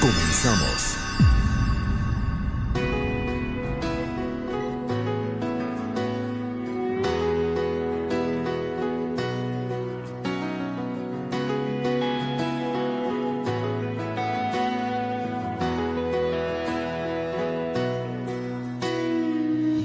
[0.00, 0.96] Comenzamos.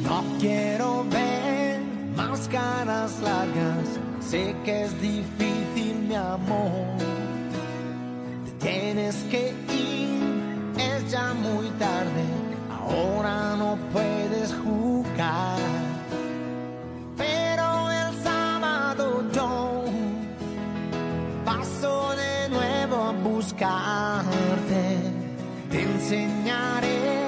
[0.03, 1.79] No quiero ver
[2.15, 3.99] más caras largas.
[4.21, 6.97] Sé que es difícil, mi amor.
[8.59, 9.62] Tienes que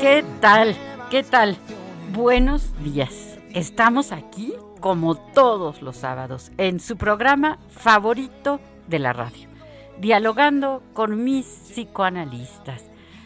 [0.06, 0.76] ¿Qué tal?
[1.10, 1.58] ¿Qué tal?
[2.14, 3.40] Buenos días.
[3.56, 9.50] Estamos aquí como todos los sábados en su programa favorito de la radio,
[9.98, 12.84] dialogando con mis psicoanalistas.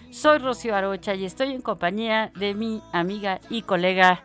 [0.10, 4.24] Soy Rocío Arocha y estoy en compañía de mi amiga y colega.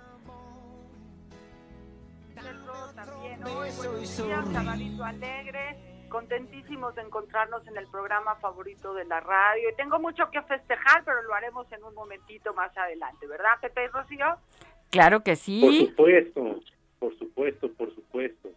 [3.43, 5.84] Buenos días, alegre,
[6.15, 9.69] contentísimos de encontrarnos en el programa favorito de la radio.
[9.69, 13.87] Y tengo mucho que festejar, pero lo haremos en un momentito más adelante, ¿verdad, Pepe
[13.87, 14.27] y Rocío?
[14.91, 15.87] Claro que Por sí.
[15.89, 16.61] supuesto,
[17.01, 18.49] por supuesto, por supuesto.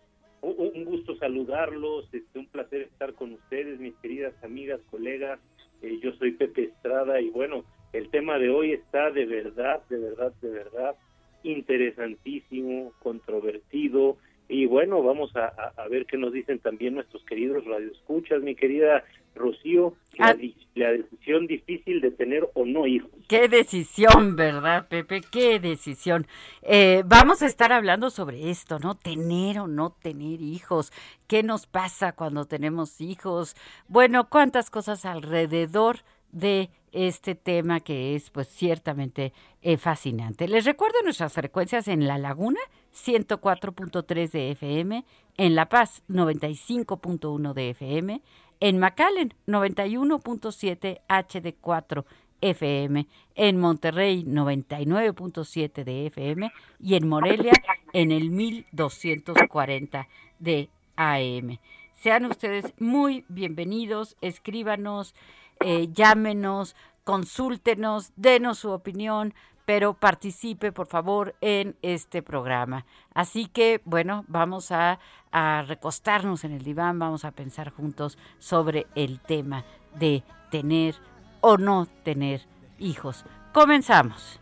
[0.41, 5.39] Un, un gusto saludarlos, este, un placer estar con ustedes, mis queridas amigas, colegas.
[5.81, 9.97] Eh, yo soy Pepe Estrada y bueno, el tema de hoy está de verdad, de
[9.97, 10.95] verdad, de verdad
[11.41, 14.17] interesantísimo, controvertido
[14.49, 15.47] y bueno, vamos a,
[15.77, 19.03] a- ver qué nos dicen también nuestros queridos radioescuchas, mi querida
[19.35, 20.35] Rocío, la, Ah.
[20.75, 23.11] la decisión difícil de tener o no hijos.
[23.27, 25.21] Qué decisión, ¿verdad, Pepe?
[25.31, 26.25] Qué decisión.
[26.63, 28.95] Eh, vamos a estar hablando sobre esto, ¿no?
[28.95, 30.91] Tener o no tener hijos.
[31.27, 33.55] ¿Qué nos pasa cuando tenemos hijos?
[33.87, 35.97] Bueno, cuántas cosas alrededor
[36.31, 40.47] de este tema que es, pues, ciertamente eh, fascinante.
[40.47, 42.59] Les recuerdo nuestras frecuencias en La Laguna,
[42.93, 45.05] 104.3 de FM,
[45.37, 48.21] en La Paz, 95.1 de FM,
[48.59, 52.05] en McAllen, 91.7 HD4
[52.41, 57.53] FM, en Monterrey 99.7 de FM y en Morelia
[57.93, 60.07] en el 1240
[60.39, 61.59] de AM.
[61.95, 65.15] Sean ustedes muy bienvenidos, escríbanos,
[65.59, 69.33] eh, llámenos, consúltenos, denos su opinión,
[69.65, 72.85] pero participe por favor en este programa.
[73.13, 74.99] Así que, bueno, vamos a,
[75.31, 79.65] a recostarnos en el diván, vamos a pensar juntos sobre el tema
[79.99, 80.95] de tener
[81.41, 82.41] o no tener
[82.79, 83.25] hijos.
[83.53, 84.39] Comenzamos.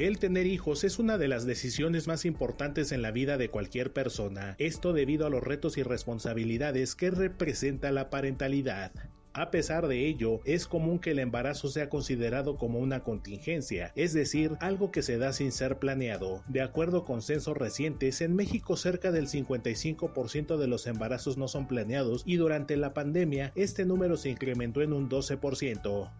[0.00, 3.92] El tener hijos es una de las decisiones más importantes en la vida de cualquier
[3.92, 8.92] persona, esto debido a los retos y responsabilidades que representa la parentalidad.
[9.34, 14.14] A pesar de ello, es común que el embarazo sea considerado como una contingencia, es
[14.14, 16.42] decir, algo que se da sin ser planeado.
[16.48, 21.68] De acuerdo con censos recientes, en México cerca del 55% de los embarazos no son
[21.68, 26.10] planeados y durante la pandemia este número se incrementó en un 12%.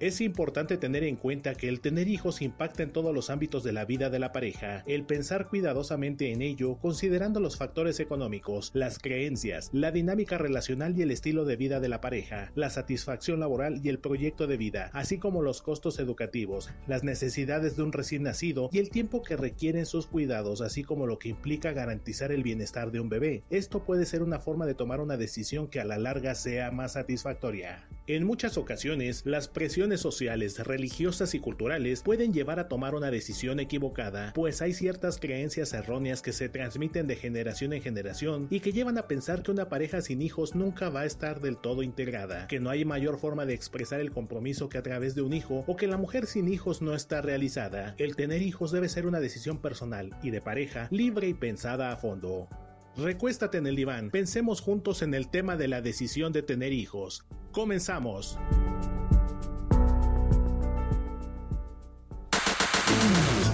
[0.00, 3.74] Es importante tener en cuenta que el tener hijos impacta en todos los ámbitos de
[3.74, 8.98] la vida de la pareja, el pensar cuidadosamente en ello considerando los factores económicos, las
[8.98, 13.82] creencias, la dinámica relacional y el estilo de vida de la pareja, la satisfacción laboral
[13.84, 18.22] y el proyecto de vida, así como los costos educativos, las necesidades de un recién
[18.22, 22.42] nacido y el tiempo que requieren sus cuidados, así como lo que implica garantizar el
[22.42, 23.42] bienestar de un bebé.
[23.50, 26.94] Esto puede ser una forma de tomar una decisión que a la larga sea más
[26.94, 27.86] satisfactoria.
[28.06, 33.58] En muchas ocasiones, las presiones sociales, religiosas y culturales pueden llevar a tomar una decisión
[33.60, 38.72] equivocada, pues hay ciertas creencias erróneas que se transmiten de generación en generación y que
[38.72, 42.46] llevan a pensar que una pareja sin hijos nunca va a estar del todo integrada,
[42.46, 45.64] que no hay mayor forma de expresar el compromiso que a través de un hijo
[45.66, 47.94] o que la mujer sin hijos no está realizada.
[47.98, 51.96] El tener hijos debe ser una decisión personal y de pareja libre y pensada a
[51.96, 52.48] fondo.
[52.96, 57.24] Recuéstate en el diván, pensemos juntos en el tema de la decisión de tener hijos.
[57.52, 58.38] Comenzamos.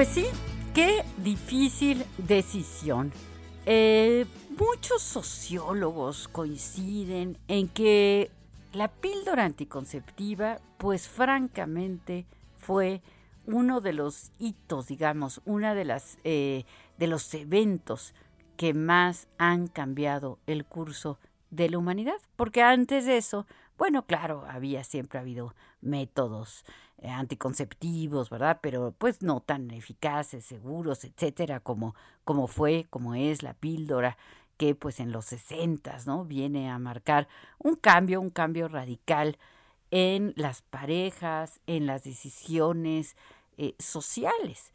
[0.00, 0.24] Pues sí,
[0.72, 3.12] qué difícil decisión.
[3.66, 4.24] Eh,
[4.58, 8.30] muchos sociólogos coinciden en que
[8.72, 12.24] la píldora anticonceptiva, pues francamente,
[12.56, 13.02] fue
[13.44, 16.64] uno de los hitos, digamos, una de eh,
[16.96, 18.14] de los eventos
[18.56, 21.18] que más han cambiado el curso
[21.50, 23.46] de la humanidad, porque antes de eso,
[23.80, 26.66] bueno, claro, había siempre habido métodos
[26.98, 28.58] eh, anticonceptivos, ¿verdad?
[28.60, 31.94] Pero pues no tan eficaces, seguros, etcétera, como,
[32.24, 34.18] como fue, como es la píldora
[34.58, 36.26] que pues en los sesentas, ¿no?
[36.26, 39.38] Viene a marcar un cambio, un cambio radical
[39.90, 43.16] en las parejas, en las decisiones
[43.56, 44.74] eh, sociales.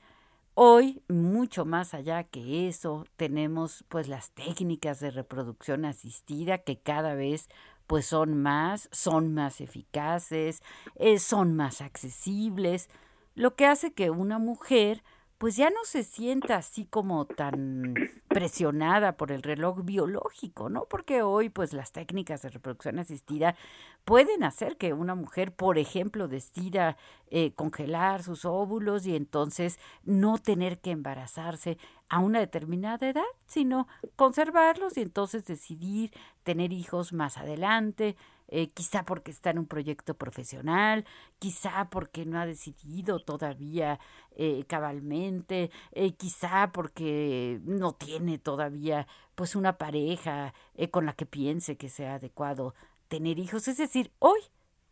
[0.56, 7.14] Hoy, mucho más allá que eso, tenemos pues las técnicas de reproducción asistida que cada
[7.14, 7.50] vez
[7.88, 10.62] pues son más, son más eficaces,
[10.96, 12.90] eh, son más accesibles,
[13.36, 15.04] lo que hace que una mujer
[15.38, 17.94] pues ya no se sienta así como tan
[18.30, 20.86] presionada por el reloj biológico, ¿no?
[20.86, 23.56] Porque hoy pues las técnicas de reproducción asistida
[24.06, 26.96] pueden hacer que una mujer, por ejemplo, decida
[27.30, 33.88] eh, congelar sus óvulos y entonces no tener que embarazarse a una determinada edad, sino
[34.16, 36.12] conservarlos y entonces decidir
[36.44, 38.16] tener hijos más adelante,
[38.48, 41.06] eh, quizá porque está en un proyecto profesional,
[41.40, 44.00] quizá porque no ha decidido todavía
[44.36, 50.54] eh, cabalmente, eh, quizá porque no tiene todavía pues una pareja
[50.92, 52.76] con la que piense que sea adecuado
[53.08, 53.68] tener hijos.
[53.68, 54.40] Es decir, hoy,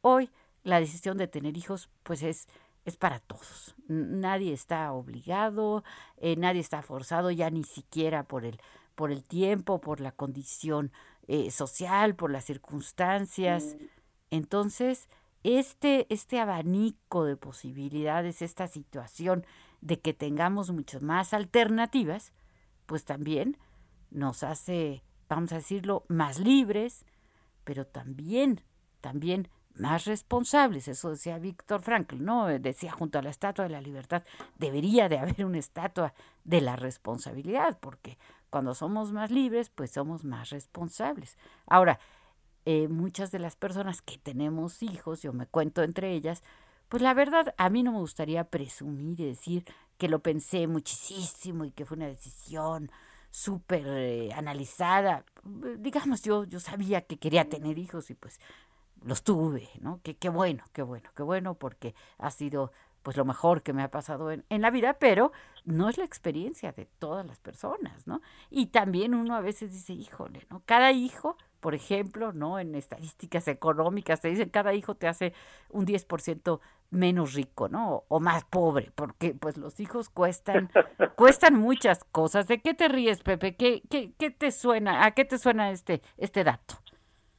[0.02, 0.30] hoy
[0.64, 2.48] la decisión de tener hijos pues es
[2.86, 3.76] es para todos.
[3.88, 5.84] Nadie está obligado,
[6.38, 8.60] nadie está forzado, ya ni siquiera por el,
[8.96, 10.92] por el tiempo, por la condición
[11.28, 13.78] eh, social, por las circunstancias.
[14.32, 15.08] Entonces,
[15.44, 19.46] este, este abanico de posibilidades, esta situación
[19.82, 22.34] de que tengamos muchas más alternativas,
[22.86, 23.58] pues también
[24.12, 27.06] nos hace, vamos a decirlo, más libres,
[27.64, 28.62] pero también,
[29.02, 30.88] también más responsables.
[30.88, 32.48] Eso decía Víctor Frankl, ¿no?
[32.48, 34.24] Decía junto a la Estatua de la Libertad,
[34.58, 36.14] debería de haber una estatua
[36.44, 38.18] de la responsabilidad, porque
[38.50, 41.38] cuando somos más libres, pues somos más responsables.
[41.66, 42.00] Ahora,
[42.66, 46.44] eh, muchas de las personas que tenemos hijos, yo me cuento entre ellas,
[46.88, 49.66] pues la verdad, a mí no me gustaría presumir y decir
[49.98, 52.92] que lo pensé muchísimo y que fue una decisión
[53.34, 55.26] súper eh, analizada.
[55.80, 58.40] Digamos, yo, yo sabía que quería tener hijos y pues
[59.04, 60.00] los tuve, ¿no?
[60.04, 62.72] Que qué bueno, qué bueno, qué bueno, porque ha sido
[63.02, 65.32] pues lo mejor que me ha pasado en, en, la vida, pero
[65.66, 68.22] no es la experiencia de todas las personas, ¿no?
[68.52, 70.62] Y también uno a veces dice, híjole, ¿no?
[70.66, 72.60] Cada hijo, por ejemplo, ¿no?
[72.60, 75.34] En estadísticas económicas te dicen, cada hijo te hace
[75.70, 76.60] un 10%
[76.94, 78.04] menos rico, ¿no?
[78.08, 80.70] O más pobre, porque pues los hijos cuestan,
[81.16, 82.48] cuestan muchas cosas.
[82.48, 83.56] ¿De qué te ríes, Pepe?
[83.56, 85.06] ¿Qué, qué, qué te suena?
[85.06, 86.76] ¿A qué te suena este, este dato?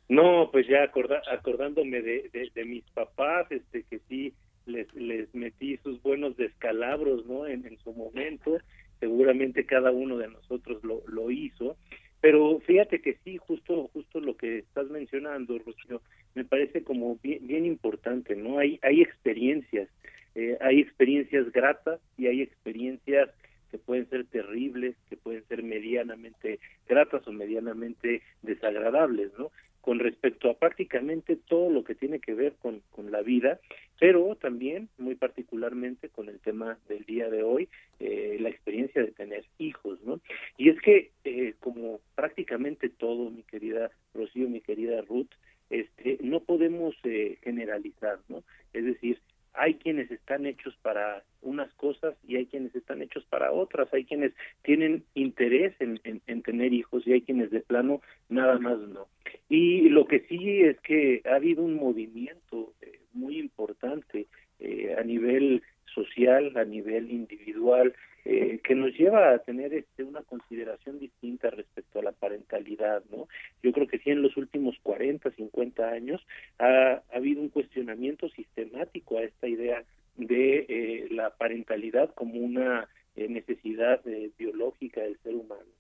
[0.09, 4.35] No, pues ya acordándome de, de, de mis papás, este, que sí,
[4.67, 7.47] les, les metí sus buenos descalabros, ¿no?
[7.47, 8.59] En, en su momento,
[9.01, 11.77] seguramente cada uno de nosotros lo, lo hizo,
[12.25, 16.01] Pero fíjate que sí, justo justo lo que estás mencionando, Rocío,
[16.35, 18.59] me parece como bien, bien importante, ¿no?
[18.59, 19.91] Hay hay experiencias,
[20.35, 23.29] eh, hay experiencias gratas y hay experiencias
[23.71, 29.51] que pueden ser terribles, que pueden ser medianamente gratas o medianamente desagradables, ¿no?
[29.85, 33.61] Con respecto a prácticamente todo lo que tiene que ver con, con la vida,
[34.01, 37.69] pero también muy particularmente con el tema del día de hoy,
[38.01, 40.21] eh, la experiencia de tener hijos, ¿no?
[40.57, 45.29] Y es que eh, como prácticamente todo, mi querida Rocío, mi querida Ruth,
[45.69, 48.43] este, no podemos eh, generalizar, ¿no?
[48.73, 49.19] Es decir,
[49.55, 54.05] hay quienes están hechos para unas cosas y hay quienes están hechos para otras, hay
[54.05, 54.33] quienes
[54.63, 59.07] tienen interés en, en, tener hijos y hay quienes de plano nada más no.
[59.49, 64.27] Y lo que sí es que ha habido un movimiento eh, muy importante
[64.59, 65.63] eh, a nivel
[65.95, 71.99] social, a nivel individual, eh, que nos lleva a tener este, una consideración distinta respecto
[71.99, 73.29] a la parentalidad, ¿no?
[73.63, 76.27] Yo creo que sí en los últimos 40, 50 años
[76.59, 79.85] ha, habido un cuestionamiento sistemático a esta idea
[80.17, 84.01] de eh, la parentalidad como una eh, necesidad
[84.39, 85.75] biológica del ser humano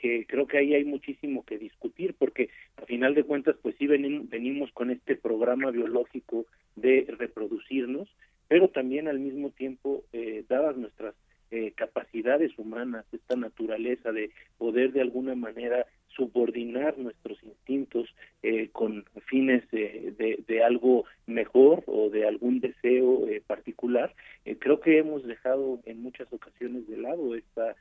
[0.00, 3.86] que creo que ahí hay muchísimo que discutir porque a final de cuentas pues sí
[3.86, 8.08] venimos con este programa biológico de reproducirnos
[8.50, 11.14] pero también al mismo tiempo, eh, dadas nuestras
[11.52, 18.08] eh, capacidades humanas, esta naturaleza de poder de alguna manera subordinar nuestros instintos
[18.44, 24.14] eh, con fines de, de, algo mejor o de algún deseo eh, particular,
[24.60, 27.74] creo que hemos dejado en muchas ocasiones de lado esta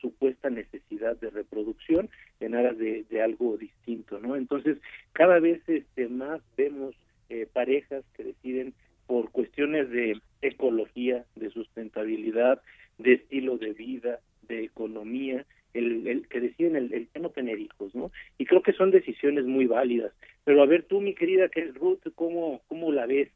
[0.00, 4.36] supuesta necesidad de reproducción en aras de, algo distinto, ¿no?
[4.36, 4.78] Entonces,
[5.12, 6.94] cada vez este, más vemos
[7.52, 8.74] parejas que deciden
[9.10, 12.62] por cuestiones de ecología, de sustentabilidad,
[12.98, 18.12] de estilo de vida, de economía, el, que deciden el, el, no tener hijos, ¿no?
[18.38, 20.12] Y creo que son decisiones muy válidas.
[20.44, 23.32] Pero a ver tú, mi querida que es Ruth, ¿cómo, cómo la ves?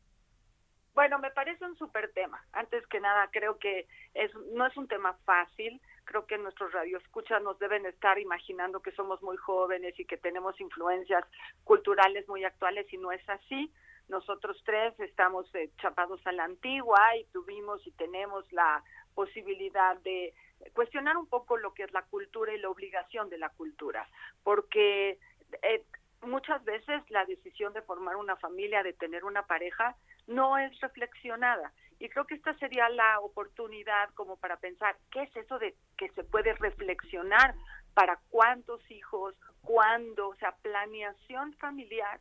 [0.95, 2.41] Bueno, me parece un súper tema.
[2.53, 5.81] Antes que nada, creo que es, no es un tema fácil.
[6.05, 10.61] Creo que nuestros radioescuchas nos deben estar imaginando que somos muy jóvenes y que tenemos
[10.61, 11.25] influencias
[11.65, 13.73] culturales muy actuales y no es así.
[14.09, 18.83] Nosotros tres estamos eh, chapados a la antigua y tuvimos y tenemos la
[19.15, 20.35] posibilidad de
[20.73, 24.09] cuestionar un poco lo que es la cultura y la obligación de la cultura,
[24.43, 25.19] porque
[25.63, 25.85] eh,
[26.23, 29.97] muchas veces la decisión de formar una familia, de tener una pareja,
[30.27, 31.73] no es reflexionada.
[31.99, 36.09] Y creo que esta sería la oportunidad como para pensar, ¿qué es eso de que
[36.11, 37.55] se puede reflexionar
[37.95, 42.21] para cuántos hijos, cuándo, o sea, planeación familiar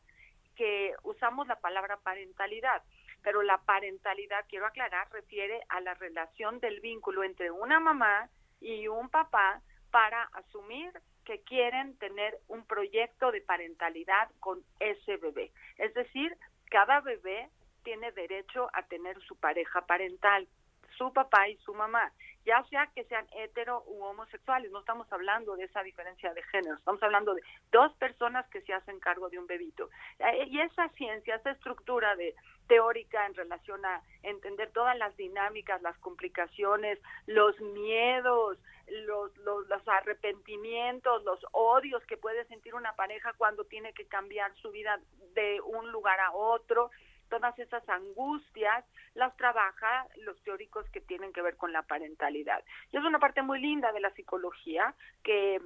[0.55, 2.83] que usamos la palabra parentalidad,
[3.21, 8.29] pero la parentalidad, quiero aclarar, refiere a la relación del vínculo entre una mamá
[8.59, 10.91] y un papá para asumir
[11.25, 15.51] que quieren tener un proyecto de parentalidad con ese bebé.
[15.77, 16.35] Es decir,
[16.69, 17.49] cada bebé
[17.83, 20.47] tiene derecho a tener su pareja parental,
[20.97, 22.11] su papá y su mamá
[22.45, 26.75] ya sea que sean hetero u homosexuales, no estamos hablando de esa diferencia de género,
[26.75, 29.89] estamos hablando de dos personas que se hacen cargo de un bebito.
[30.19, 32.35] Eh, y esa ciencia, esa estructura de
[32.67, 38.57] teórica en relación a entender todas las dinámicas, las complicaciones, los miedos,
[39.05, 44.53] los, los, los arrepentimientos, los odios que puede sentir una pareja cuando tiene que cambiar
[44.55, 44.99] su vida
[45.33, 46.91] de un lugar a otro,
[47.33, 48.85] todas esas angustias
[49.15, 52.63] las trabaja los teóricos que tienen que ver con la parentalidad.
[52.91, 55.59] Y es una parte muy linda de la psicología que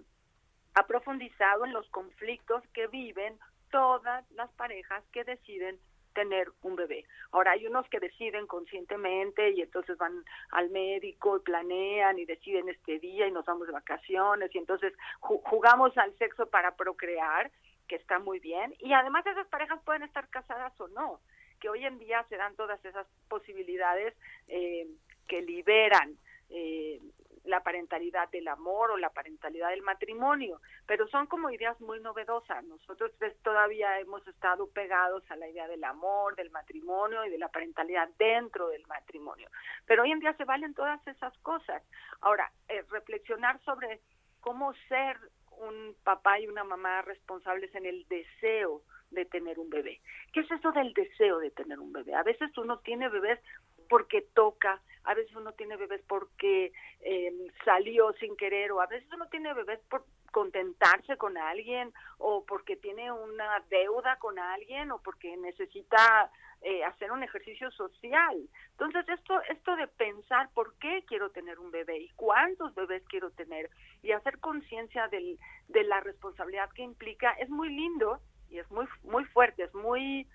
[0.75, 3.37] ha profundizado en los conflictos que viven
[3.69, 5.77] todas las parejas que deciden
[6.13, 7.03] tener un bebé.
[7.33, 12.69] Ahora hay unos que deciden conscientemente y entonces van al médico y planean y deciden
[12.69, 17.51] este día y nos vamos de vacaciones y entonces jugamos al sexo para procrear,
[17.89, 21.19] que está muy bien, y además esas parejas pueden estar casadas o no
[21.59, 24.13] que hoy en día se dan todas esas posibilidades
[24.47, 24.87] eh,
[25.27, 26.17] que liberan
[26.49, 27.01] eh,
[27.47, 32.63] la parentalidad del amor o la parentalidad del matrimonio, pero son como ideas muy novedosas.
[32.65, 33.11] Nosotros
[33.41, 38.09] todavía hemos estado pegados a la idea del amor, del matrimonio y de la parentalidad
[38.17, 39.49] dentro del matrimonio,
[39.85, 41.81] pero hoy en día se valen todas esas cosas.
[42.21, 44.01] Ahora, eh, reflexionar sobre
[44.41, 45.17] cómo ser
[45.51, 50.01] un papá y una mamá responsables en el deseo de tener un bebé.
[50.33, 52.15] ¿Qué es eso del deseo de tener un bebé?
[52.15, 53.39] A veces uno tiene bebés
[53.87, 56.71] porque toca, a veces uno tiene bebés porque
[57.01, 57.33] eh,
[57.63, 62.75] salió sin querer, o a veces uno tiene bebés por contentarse con alguien, o porque
[62.75, 66.29] tiene una deuda con alguien, o porque necesita
[66.61, 68.37] eh, hacer un ejercicio social.
[68.71, 73.31] Entonces, esto, esto de pensar por qué quiero tener un bebé y cuántos bebés quiero
[73.31, 73.69] tener
[74.03, 79.25] y hacer conciencia de la responsabilidad que implica es muy lindo y es muy, muy
[79.25, 80.27] fuerte, es muy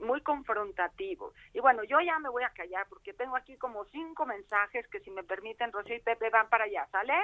[0.00, 1.32] muy confrontativo.
[1.52, 5.00] Y bueno, yo ya me voy a callar porque tengo aquí como cinco mensajes que
[5.00, 7.14] si me permiten, Rocío y Pepe van para allá, ¿sale?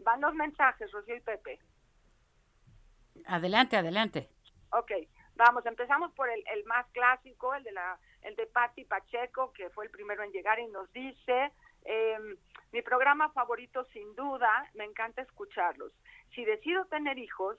[0.00, 1.58] Van los mensajes, Rocío y Pepe.
[3.26, 4.28] Adelante, adelante.
[4.72, 4.92] Ok,
[5.36, 9.68] vamos, empezamos por el, el más clásico, el de la el de Patti Pacheco, que
[9.70, 11.52] fue el primero en llegar y nos dice,
[11.84, 12.18] eh,
[12.70, 15.92] mi programa favorito sin duda, me encanta escucharlos.
[16.34, 17.58] Si decido tener hijos,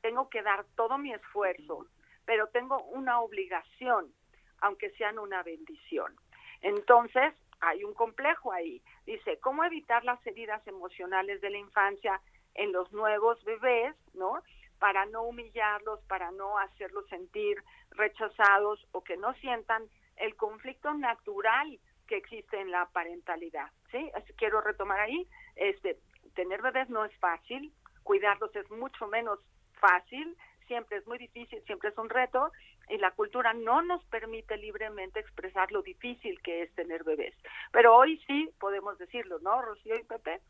[0.00, 1.86] tengo que dar todo mi esfuerzo,
[2.24, 4.12] pero tengo una obligación,
[4.60, 6.14] aunque sean una bendición.
[6.62, 8.82] Entonces, hay un complejo ahí.
[9.06, 12.20] Dice, ¿cómo evitar las heridas emocionales de la infancia
[12.54, 14.42] en los nuevos bebés, ¿no?
[14.78, 21.78] Para no humillarlos, para no hacerlos sentir rechazados o que no sientan el conflicto natural
[22.06, 24.10] que existe en la parentalidad, ¿sí?
[24.36, 25.98] Quiero retomar ahí, este,
[26.34, 29.38] tener bebés no es fácil, cuidarlos es mucho menos
[29.78, 32.52] fácil, siempre es muy difícil, siempre es un reto
[32.88, 37.34] y la cultura no nos permite libremente expresar lo difícil que es tener bebés.
[37.72, 40.40] Pero hoy sí podemos decirlo, ¿no, Rocío y Pepe?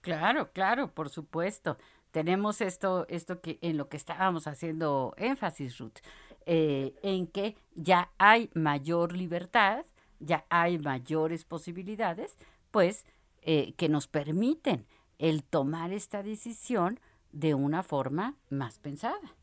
[0.00, 1.76] Claro, claro, por supuesto.
[2.12, 5.98] Tenemos esto, esto que en lo que estábamos haciendo énfasis, Ruth,
[6.46, 9.84] eh, en que ya hay mayor libertad,
[10.20, 12.38] ya hay mayores posibilidades,
[12.70, 13.04] pues
[13.42, 14.86] eh, que nos permiten
[15.18, 17.00] el tomar esta decisión
[17.38, 19.36] de una forma más pensada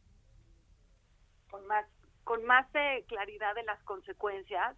[1.51, 1.85] con más
[2.23, 4.75] con más eh, claridad de las consecuencias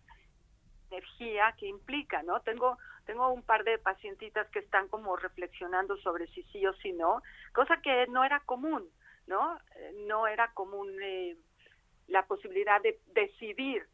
[0.91, 2.41] energía que implica, ¿no?
[2.41, 6.91] Tengo tengo un par de pacientitas que están como reflexionando sobre si sí o si
[6.91, 7.22] no,
[7.53, 8.89] cosa que no era común,
[9.27, 9.57] ¿no?
[9.75, 11.38] Eh, no era común eh,
[12.07, 13.88] la posibilidad de decidir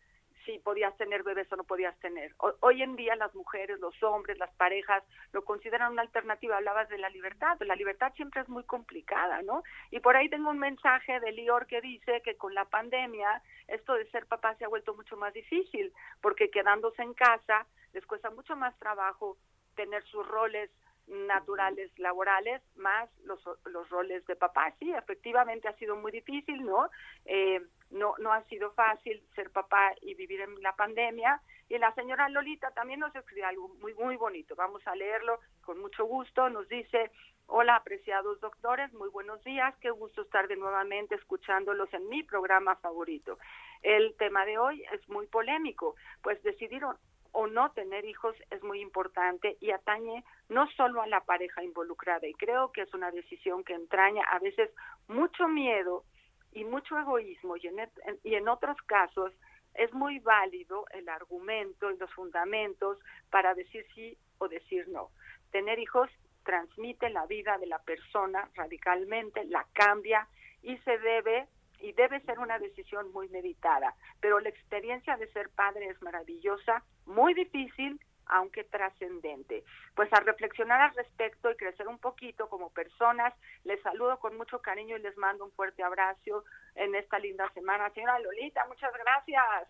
[0.45, 2.33] si podías tener bebés o no podías tener.
[2.62, 6.57] hoy en día las mujeres, los hombres, las parejas lo consideran una alternativa.
[6.57, 9.63] Hablabas de la libertad, la libertad siempre es muy complicada, ¿no?
[9.91, 13.93] Y por ahí tengo un mensaje de Lior que dice que con la pandemia esto
[13.93, 18.29] de ser papá se ha vuelto mucho más difícil, porque quedándose en casa les cuesta
[18.29, 19.38] mucho más trabajo
[19.75, 20.69] tener sus roles
[21.11, 24.73] naturales laborales más los, los roles de papá.
[24.79, 26.89] Sí, efectivamente ha sido muy difícil, ¿no?
[27.25, 31.41] Eh, no, no ha sido fácil ser papá y vivir en la pandemia.
[31.67, 34.55] Y la señora Lolita también nos escribe algo muy, muy bonito.
[34.55, 36.49] Vamos a leerlo con mucho gusto.
[36.49, 37.11] Nos dice,
[37.47, 39.75] hola apreciados doctores, muy buenos días.
[39.81, 43.37] Qué gusto estar de nuevamente escuchándolos en mi programa favorito.
[43.81, 46.95] El tema de hoy es muy polémico, pues decidieron
[47.31, 52.27] o no tener hijos es muy importante y atañe no solo a la pareja involucrada.
[52.27, 54.70] Y creo que es una decisión que entraña a veces
[55.07, 56.03] mucho miedo
[56.51, 57.77] y mucho egoísmo y en,
[58.24, 59.33] y en otros casos
[59.74, 62.98] es muy válido el argumento y los fundamentos
[63.29, 65.09] para decir sí o decir no.
[65.51, 66.09] Tener hijos
[66.44, 70.27] transmite la vida de la persona radicalmente, la cambia
[70.61, 71.48] y se debe
[71.79, 73.96] y debe ser una decisión muy meditada.
[74.20, 79.63] Pero la experiencia de ser padre es maravillosa, muy difícil, aunque trascendente.
[79.95, 84.59] Pues a reflexionar al respecto y crecer un poquito como personas, les saludo con mucho
[84.59, 86.43] cariño y les mando un fuerte abrazo
[86.75, 87.89] en esta linda semana.
[87.93, 89.67] Señora Lolita, muchas gracias.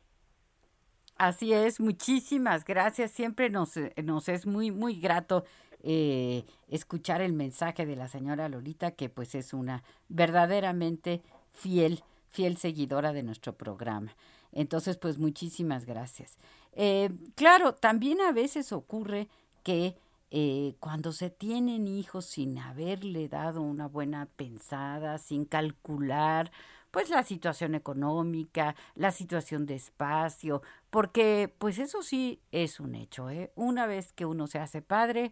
[1.17, 3.11] Así es, muchísimas gracias.
[3.11, 5.43] Siempre nos, nos es muy, muy grato
[5.83, 11.21] eh, escuchar el mensaje de la señora Lolita, que pues es una verdaderamente
[11.53, 14.15] fiel, fiel seguidora de nuestro programa.
[14.51, 16.37] Entonces, pues muchísimas gracias.
[16.73, 19.27] Eh, claro, también a veces ocurre
[19.63, 19.95] que
[20.31, 26.51] eh, cuando se tienen hijos sin haberle dado una buena pensada, sin calcular,
[26.89, 33.29] pues la situación económica, la situación de espacio, porque pues eso sí es un hecho,
[33.29, 33.51] ¿eh?
[33.55, 35.31] Una vez que uno se hace padre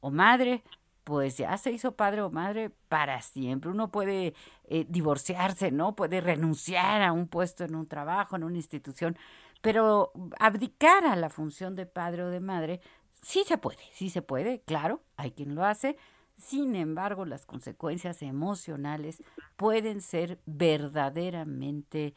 [0.00, 0.62] o madre,
[1.04, 3.70] pues ya se hizo padre o madre para siempre.
[3.70, 5.94] Uno puede eh, divorciarse, ¿no?
[5.94, 9.16] Puede renunciar a un puesto en un trabajo, en una institución,
[9.60, 12.80] pero abdicar a la función de padre o de madre,
[13.22, 15.96] sí se puede, sí se puede, claro, hay quien lo hace.
[16.36, 19.22] Sin embargo, las consecuencias emocionales
[19.56, 22.14] pueden ser verdaderamente,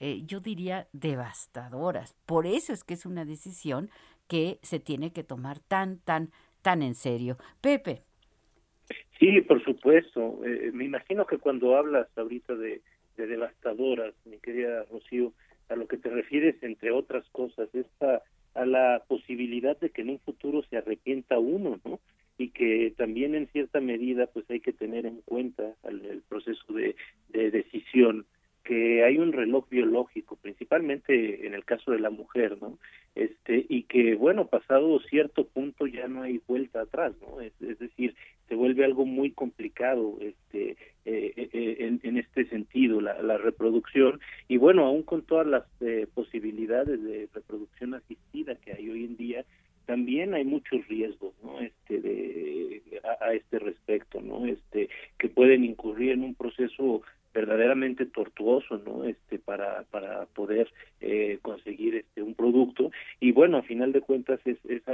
[0.00, 2.16] eh, yo diría, devastadoras.
[2.26, 3.90] Por eso es que es una decisión
[4.26, 7.38] que se tiene que tomar tan, tan, tan en serio.
[7.60, 8.04] Pepe.
[9.20, 10.40] Sí, por supuesto.
[10.46, 12.80] Eh, me imagino que cuando hablas ahorita de,
[13.16, 15.34] devastadoras, mi querida Rocío,
[15.68, 20.10] a lo que te refieres, entre otras cosas, es a, la posibilidad de que en
[20.10, 22.00] un futuro se arrepienta uno, ¿no?
[22.38, 26.96] Y que también en cierta medida pues hay que tener en cuenta el, proceso de
[27.28, 28.24] decisión
[28.64, 32.78] que hay un reloj biológico principalmente en el caso de la mujer, ¿no?
[33.14, 37.40] Este, y que, bueno, pasado cierto punto ya no hay vuelta atrás, ¿no?
[37.40, 38.14] Es, decir,
[38.48, 43.38] se vuelve algo muy complicado este, eh, eh, eh, en, en, este sentido, la, la,
[43.38, 44.20] reproducción.
[44.48, 49.16] Y bueno, aún con todas las eh, posibilidades de reproducción asistida que hay hoy en
[49.16, 49.44] día,
[49.86, 51.60] también hay muchos riesgos, ¿no?
[51.60, 54.46] Este, de, a, a este respecto, ¿no?
[54.46, 61.38] Este, que pueden incurrir en un proceso verdaderamente tortuoso no este para para poder eh,
[61.42, 64.86] conseguir este un producto y bueno a final de cuentas es, es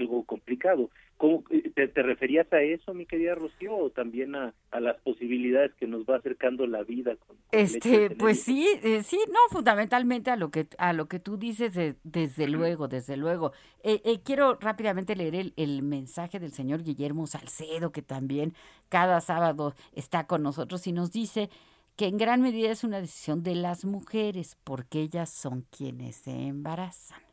[1.17, 5.73] ¿Cómo, te, te, referías a eso mi querida Rocío o también a, a las posibilidades
[5.75, 10.31] que nos va acercando la vida con, con este pues sí eh, sí no fundamentalmente
[10.31, 13.53] a lo que a lo que tú dices de, desde luego desde luego.
[13.83, 18.53] Eh, eh, quiero rápidamente leer el, el mensaje del señor Guillermo Salcedo que también
[18.91, 21.49] cada sábado está con nosotros y nos dice
[21.97, 26.31] que en gran medida es una decisión de las mujeres, porque ellas son quienes se
[26.31, 27.26] embarazan.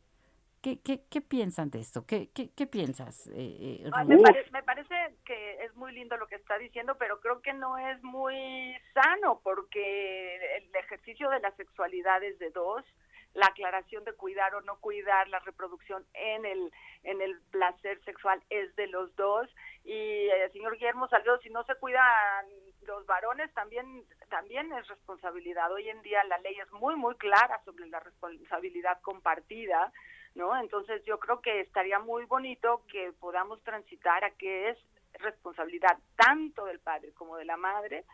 [0.63, 2.05] ¿Qué, qué, qué piensan de esto?
[2.07, 3.27] ¿Qué, qué, qué piensas?
[3.27, 4.95] Eh, eh, me, pare, me, parece
[5.25, 9.41] que es muy lindo lo que está diciendo, pero creo que no es muy sano,
[9.43, 12.85] porque el ejercicio de la sexualidad es de dos,
[13.33, 16.71] la aclaración de cuidar o no cuidar la reproducción en el
[17.03, 19.49] en el placer sexual es de los dos
[19.83, 22.45] y el eh, señor Guillermo Salcedo si no se cuidan
[22.83, 27.59] los varones también también es responsabilidad hoy en día la ley es muy muy clara
[27.65, 29.91] sobre la responsabilidad compartida
[30.35, 34.77] no entonces yo creo que estaría muy bonito que podamos transitar a que es
[35.13, 38.05] responsabilidad tanto del padre como de la madre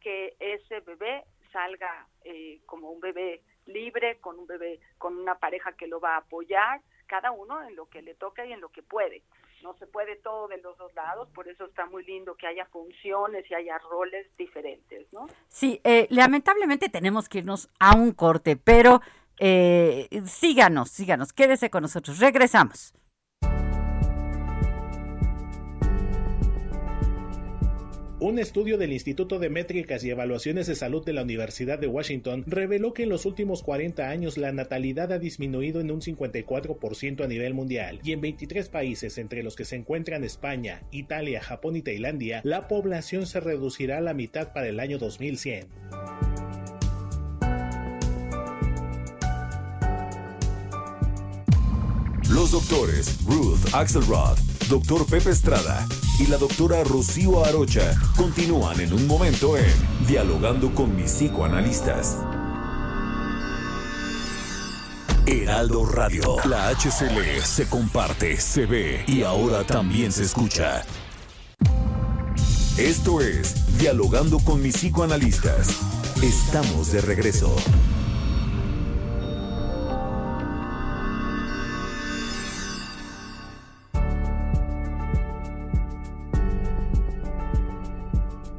[0.00, 5.72] que ese bebé salga eh, como un bebé libre, con un bebé, con una pareja
[5.72, 8.70] que lo va a apoyar, cada uno en lo que le toca y en lo
[8.70, 9.22] que puede.
[9.62, 12.64] No se puede todo de los dos lados, por eso está muy lindo que haya
[12.66, 15.26] funciones y haya roles diferentes, ¿no?
[15.48, 19.00] Sí, eh, lamentablemente tenemos que irnos a un corte, pero
[19.38, 22.92] eh, síganos, síganos, quédese con nosotros, regresamos.
[28.20, 32.42] Un estudio del Instituto de Métricas y Evaluaciones de Salud de la Universidad de Washington
[32.48, 37.28] reveló que en los últimos 40 años la natalidad ha disminuido en un 54% a
[37.28, 41.82] nivel mundial y en 23 países entre los que se encuentran España, Italia, Japón y
[41.82, 45.68] Tailandia, la población se reducirá a la mitad para el año 2100.
[52.50, 54.38] Doctores Ruth Axelrod,
[54.70, 55.04] Dr.
[55.04, 55.86] Pepe Estrada
[56.18, 59.70] y la doctora Rocío Arocha continúan en un momento en
[60.06, 62.16] Dialogando con mis psicoanalistas.
[65.26, 70.86] Heraldo Radio, la HCL se comparte, se ve y ahora también se escucha.
[72.78, 75.68] Esto es Dialogando con mis psicoanalistas.
[76.22, 77.54] Estamos de regreso.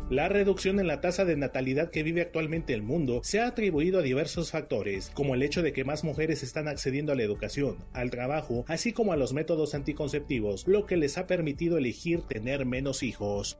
[0.09, 3.99] La reducción en la tasa de natalidad que vive actualmente el mundo se ha atribuido
[3.99, 7.77] a diversos factores, como el hecho de que más mujeres están accediendo a la educación,
[7.93, 12.65] al trabajo, así como a los métodos anticonceptivos, lo que les ha permitido elegir tener
[12.65, 13.59] menos hijos.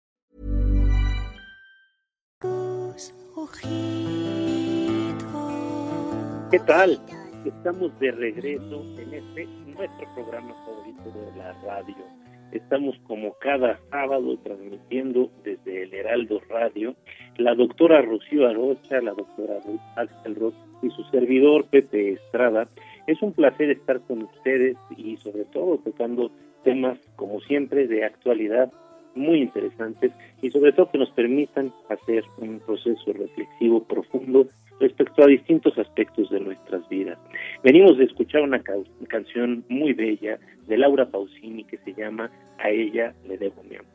[6.51, 6.99] ¿Qué tal?
[7.43, 11.95] Estamos de regreso en este nuestro programa favorito de la radio.
[12.51, 16.95] Estamos como cada sábado transmitiendo desde el Heraldo Radio.
[17.37, 22.67] La doctora Rocío Arocha, la doctora Ruth Axelrod y su servidor Pepe Estrada.
[23.07, 26.29] Es un placer estar con ustedes y sobre todo tocando
[26.63, 28.71] temas como siempre de actualidad
[29.15, 34.47] muy interesantes y sobre todo que nos permitan hacer un proceso reflexivo profundo
[34.79, 37.19] respecto a distintos aspectos de nuestras vidas.
[37.63, 38.61] Venimos de escuchar una
[39.07, 43.91] canción muy bella de Laura Pausini que se llama A ella le debo mi amor.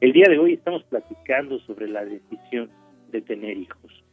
[0.00, 2.70] El día de hoy estamos platicando sobre la decisión
[3.10, 4.04] de tener hijos.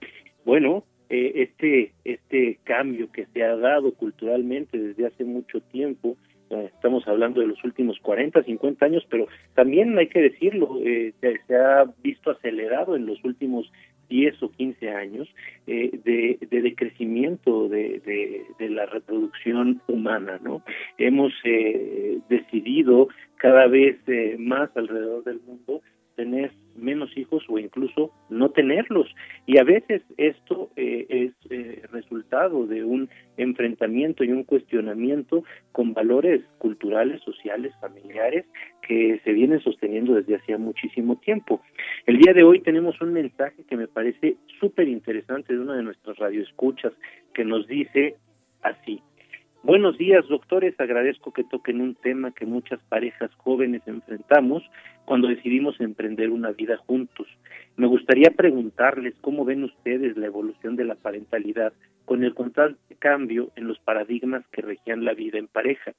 [0.45, 6.17] Bueno, eh, este, este cambio que se ha dado culturalmente desde hace mucho tiempo,
[6.63, 11.39] estamos hablando de los últimos 40, 50 años, pero también hay que decirlo, eh, se,
[11.47, 13.71] se, ha visto acelerado en los últimos
[14.09, 15.27] 10 o 15 años
[15.67, 20.61] eh, de, de, decrecimiento de, de, de, la reproducción humana, ¿no?
[20.97, 25.81] Hemos eh, decidido cada vez eh, más alrededor del mundo
[26.15, 29.07] tener menos hijos o incluso no tenerlos.
[29.45, 35.93] Y a veces esto eh, es eh, resultado de un enfrentamiento y un cuestionamiento con
[35.93, 38.45] valores culturales, sociales, familiares
[38.81, 41.61] que se vienen sosteniendo desde hacía muchísimo tiempo.
[42.05, 45.83] El día de hoy tenemos un mensaje que me parece súper interesante de una de
[45.83, 46.93] nuestras radioescuchas
[47.33, 48.15] que nos dice
[48.61, 49.01] así.
[49.65, 50.79] Buenos días, doctores.
[50.79, 54.61] Agradezco que toquen un tema que muchas parejas jóvenes enfrentamos
[55.05, 57.27] cuando decidimos emprender una vida juntos.
[57.77, 61.73] Me gustaría preguntarles cómo ven ustedes la evolución de la parentalidad
[62.05, 65.93] con el constante cambio en los paradigmas que regían la vida en pareja.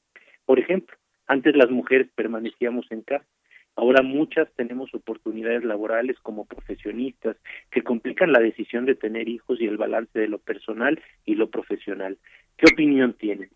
[0.46, 3.26] Por ejemplo, antes las mujeres permanecíamos en casa.
[3.74, 7.36] Ahora muchas tenemos oportunidades laborales como profesionistas
[7.70, 11.50] que complican la decisión de tener hijos y el balance de lo personal y lo
[11.50, 12.16] profesional.
[12.56, 13.50] ¿Qué opinión tienen?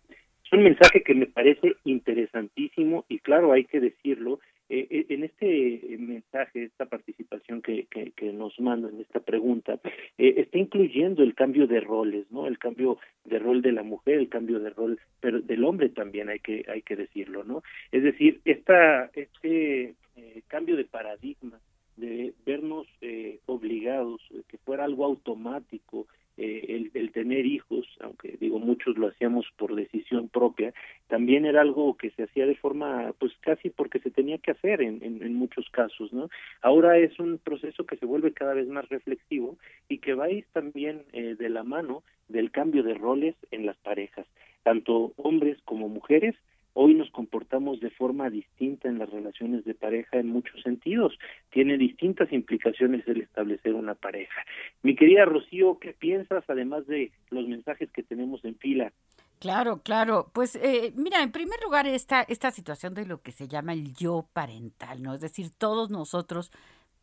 [0.45, 4.39] Es un mensaje que me parece interesantísimo y claro, hay que decirlo,
[4.73, 9.79] eh, en este mensaje, esta participación que, que, que nos mandan, en esta pregunta,
[10.17, 12.47] eh, está incluyendo el cambio de roles, ¿no?
[12.47, 16.29] El cambio de rol de la mujer, el cambio de rol pero del hombre también
[16.29, 17.63] hay que hay que decirlo, ¿no?
[17.91, 21.59] Es decir, esta este eh, cambio de paradigma
[21.97, 28.57] de vernos eh, obligados, que fuera algo automático, eh, el, el, tener hijos, aunque digo
[28.59, 30.73] muchos lo hacíamos por decisión propia,
[31.07, 34.81] también era algo que se hacía de forma, pues casi porque se tenía que hacer
[34.81, 36.29] en, en, muchos casos, ¿no?
[36.61, 39.57] Ahora es un proceso que se vuelve cada vez más reflexivo
[39.89, 43.65] y que va a ir también eh, de la mano del cambio de roles en
[43.65, 44.25] las parejas,
[44.63, 46.35] tanto hombres como mujeres,
[46.73, 51.17] Hoy nos comportamos de forma distinta en las relaciones de pareja en muchos sentidos.
[51.49, 54.45] Tiene distintas implicaciones el establecer una pareja.
[54.81, 58.93] Mi querida Rocío, ¿qué piensas además de los mensajes que tenemos en fila?
[59.39, 60.29] Claro, claro.
[60.33, 63.93] Pues eh, mira, en primer lugar esta, esta situación de lo que se llama el
[63.93, 65.15] yo parental, ¿no?
[65.15, 66.51] Es decir, todos nosotros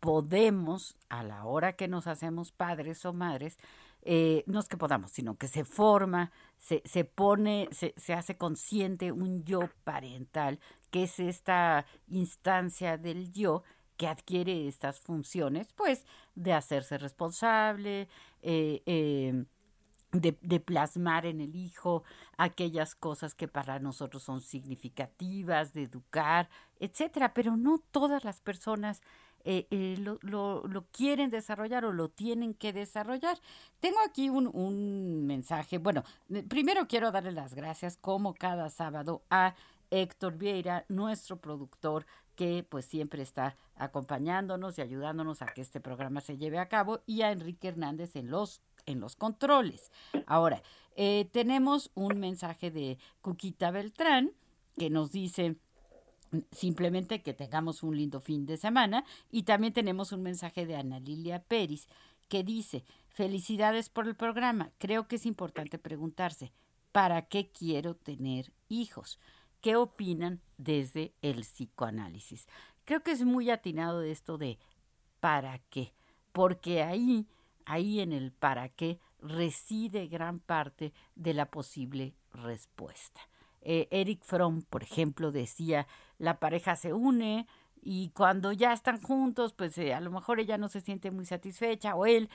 [0.01, 3.59] podemos, a la hora que nos hacemos padres o madres,
[4.03, 8.37] eh, no es que podamos, sino que se forma, se, se pone, se, se hace
[8.37, 13.63] consciente un yo parental, que es esta instancia del yo
[13.97, 16.07] que adquiere estas funciones, pues,
[16.37, 18.09] de hacerse responsable,
[18.43, 19.45] eh, eh,
[20.13, 22.03] de, de, plasmar en el hijo
[22.39, 27.35] aquellas cosas que para nosotros son significativas, de educar, etcétera.
[27.35, 29.03] Pero no todas las personas
[29.51, 33.39] eh, eh, lo, quieren desarrollar o lo tienen que desarrollar.
[33.81, 35.79] Tengo aquí un, mensaje.
[35.79, 36.05] Bueno,
[36.49, 39.55] primero quiero darle las gracias, como cada sábado, a
[39.91, 42.05] Héctor Vieira, nuestro productor,
[42.37, 47.01] que pues siempre está acompañándonos y ayudándonos a que este programa se lleve a cabo,
[47.07, 49.91] y a Enrique Hernández en los en los controles.
[50.27, 50.63] Ahora,
[50.95, 54.33] eh, tenemos un mensaje de Cuquita Beltrán
[54.79, 55.57] que nos dice
[56.53, 61.01] simplemente que tengamos un lindo fin de semana y también tenemos un mensaje de Ana
[61.01, 61.89] Lilia Pérez
[62.29, 66.53] que dice, felicidades por el programa, creo que es importante preguntarse,
[66.93, 69.19] ¿para qué quiero tener hijos?
[69.61, 72.47] ¿Qué opinan desde el psicoanálisis?
[72.85, 74.59] Creo que es muy atinado de esto de
[75.21, 75.93] ¿para qué?
[76.33, 77.27] Porque ahí
[77.69, 83.21] ahí en el para qué reside gran parte de la posible respuesta.
[83.63, 85.87] Eh, Eric Fromm, por ejemplo, decía,
[86.19, 87.47] la pareja se une
[87.83, 91.27] y cuando ya están juntos, pues eh, a lo mejor ella no se siente muy
[91.27, 92.29] satisfecha o él,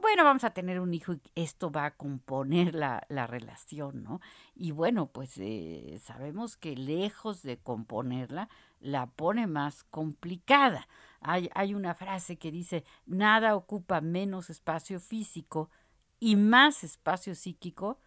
[0.00, 4.20] bueno, vamos a tener un hijo y esto va a componer la, la relación, ¿no?
[4.54, 10.86] Y bueno, pues eh, sabemos que lejos de componerla, la pone más complicada.
[11.20, 15.70] Hay, hay una frase que dice, nada ocupa menos espacio físico
[16.18, 17.98] y más espacio psíquico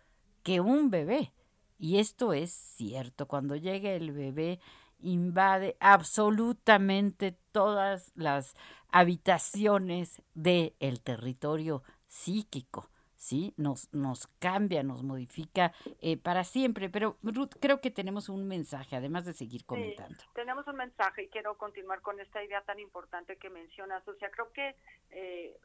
[0.42, 1.34] que un bebé.
[1.84, 4.62] Y esto es cierto, cuando llega el bebé
[5.00, 8.56] invade absolutamente todas las
[8.88, 12.90] habitaciones del el territorio psíquico.
[13.18, 13.54] ¿sí?
[13.58, 16.90] Nos, nos cambia, nos modifica eh, para siempre.
[16.90, 20.16] Pero Ruth, creo que tenemos un mensaje, además de seguir comentando.
[20.18, 24.08] Sí, tenemos un mensaje y quiero continuar con esta idea tan importante que mencionas.
[24.08, 24.78] O sea, creo que
[25.12, 25.60] eh,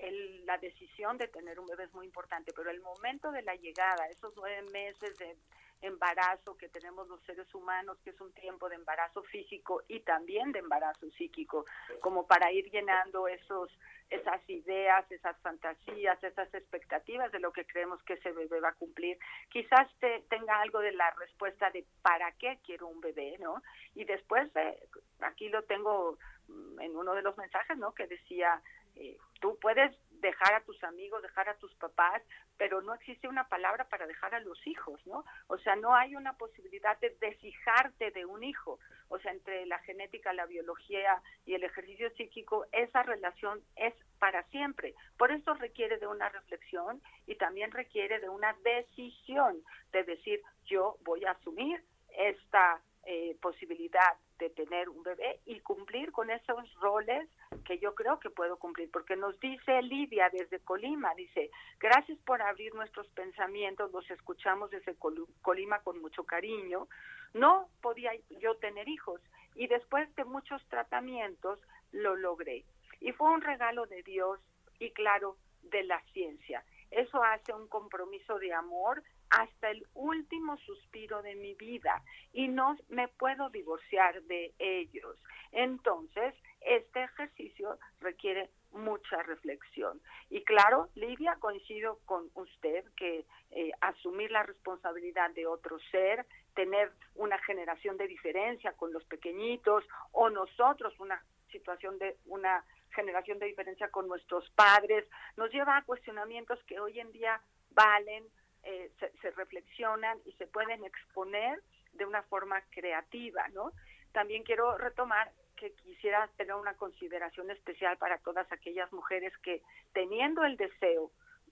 [0.00, 3.54] el, la decisión de tener un bebé es muy importante, pero el momento de la
[3.54, 5.36] llegada, esos nueve meses de
[5.82, 10.52] embarazo que tenemos los seres humanos, que es un tiempo de embarazo físico y también
[10.52, 11.64] de embarazo psíquico,
[12.00, 13.70] como para ir llenando esos
[14.10, 18.74] esas ideas, esas fantasías, esas expectativas de lo que creemos que ese bebé va a
[18.74, 19.16] cumplir.
[19.48, 23.62] Quizás te, tenga algo de la respuesta de para qué quiero un bebé, ¿no?
[23.94, 24.88] Y después, eh,
[25.20, 27.94] aquí lo tengo mm, en uno de los mensajes, ¿no?
[27.94, 28.60] Que decía,
[29.00, 32.22] eh, tú puedes dejar a tus amigos, dejar a tus papás,
[32.58, 35.24] pero no existe una palabra para dejar a los hijos, ¿no?
[35.46, 38.78] O sea, no hay una posibilidad de deshijarte de un hijo.
[39.08, 44.42] O sea, entre la genética, la biología y el ejercicio psíquico, esa relación es para
[44.48, 44.94] siempre.
[45.16, 50.96] Por eso requiere de una reflexión y también requiere de una decisión de decir, yo
[51.00, 52.80] voy a asumir esta
[53.12, 57.28] eh, posibilidad de tener un bebé y cumplir con esos roles
[57.64, 62.40] que yo creo que puedo cumplir, porque nos dice Lidia desde Colima, dice, gracias por
[62.40, 64.94] abrir nuestros pensamientos, los escuchamos desde
[65.42, 66.86] Colima con mucho cariño,
[67.34, 69.20] no podía yo tener hijos
[69.56, 71.58] y después de muchos tratamientos
[71.90, 72.64] lo logré.
[73.00, 74.38] Y fue un regalo de Dios
[74.78, 76.62] y claro, de la ciencia.
[76.92, 82.76] Eso hace un compromiso de amor hasta el último suspiro de mi vida y no
[82.88, 85.16] me puedo divorciar de ellos.
[85.52, 90.00] Entonces, este ejercicio requiere mucha reflexión.
[90.28, 96.92] Y claro, Lidia, coincido con usted que eh, asumir la responsabilidad de otro ser, tener
[97.14, 102.64] una generación de diferencia con los pequeñitos o nosotros una situación de una
[102.94, 107.40] generación de diferencia con nuestros padres, nos lleva a cuestionamientos que hoy en día
[107.70, 108.24] valen,
[108.62, 111.60] eh, se, reflexionan y se pueden exponer
[111.92, 113.72] de una forma creativa, ¿no?
[114.12, 120.44] También quiero retomar que quisiera tener una consideración especial para todas aquellas mujeres que teniendo
[120.44, 121.10] el deseo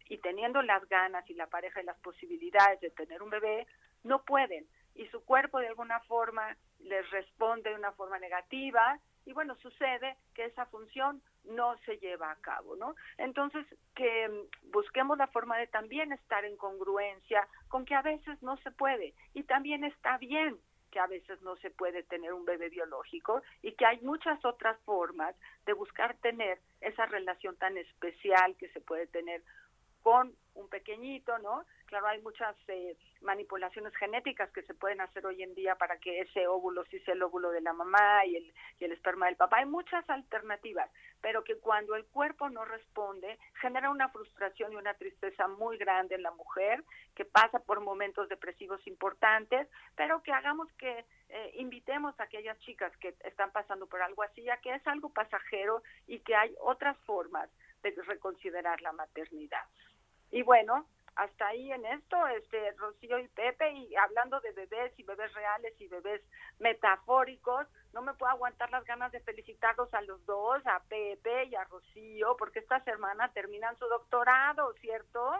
[0.08, 3.66] y teniendo las ganas y la pareja y las posibilidades de tener un bebé,
[4.04, 4.66] no pueden
[4.98, 10.16] y su cuerpo de alguna forma les responde de una forma negativa y bueno, sucede
[10.34, 12.94] que esa función no se lleva a cabo, ¿no?
[13.16, 18.42] Entonces, que mm, busquemos la forma de también estar en congruencia con que a veces
[18.42, 20.58] no se puede y también está bien
[20.90, 24.78] que a veces no se puede tener un bebé biológico y que hay muchas otras
[24.86, 25.34] formas
[25.66, 29.42] de buscar tener esa relación tan especial que se puede tener
[30.02, 31.64] con un pequeñito, ¿no?
[31.86, 36.20] Claro, hay muchas eh, manipulaciones genéticas que se pueden hacer hoy en día para que
[36.20, 39.36] ese óvulo sí sea el óvulo de la mamá y el, y el esperma del
[39.36, 39.58] papá.
[39.58, 40.90] Hay muchas alternativas,
[41.22, 46.16] pero que cuando el cuerpo no responde, genera una frustración y una tristeza muy grande
[46.16, 46.84] en la mujer,
[47.14, 52.94] que pasa por momentos depresivos importantes, pero que hagamos que eh, invitemos a aquellas chicas
[52.98, 56.98] que están pasando por algo así, ya que es algo pasajero y que hay otras
[57.06, 57.48] formas
[57.82, 59.62] de reconsiderar la maternidad.
[60.30, 60.86] Y bueno,
[61.18, 65.74] hasta ahí en esto, este Rocío y Pepe, y hablando de bebés y bebés reales
[65.80, 66.22] y bebés
[66.60, 71.56] metafóricos, no me puedo aguantar las ganas de felicitarlos a los dos, a Pepe y
[71.56, 75.32] a Rocío, porque estas hermanas terminan su doctorado, ¿cierto?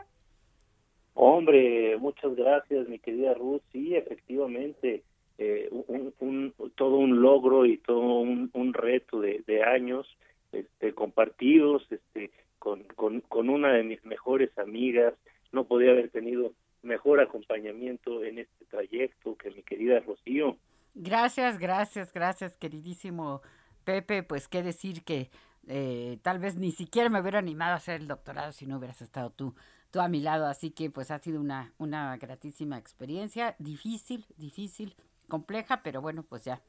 [1.15, 3.63] Hombre, muchas gracias, mi querida Ruth.
[3.71, 5.05] Sí, efectivamente,
[5.39, 10.09] eh, un, todo un logro y todo un, un reto de, de años
[10.51, 15.15] este, compartidos este, con, con, con una de mis mejores amigas,
[15.53, 20.57] no podía haber tenido mejor acompañamiento en este trayecto que mi querida Rocío.
[20.95, 23.43] Gracias, gracias, gracias, queridísimo
[23.85, 24.23] Pepe.
[24.23, 25.31] Pues qué decir que
[25.67, 29.03] eh, tal vez ni siquiera me hubiera animado a hacer el doctorado si no hubieras
[29.03, 29.55] estado tú,
[29.91, 30.47] tú a mi lado.
[30.47, 34.95] Así que pues ha sido una, una gratísima experiencia, difícil, difícil,
[35.29, 36.63] compleja, pero bueno, pues ya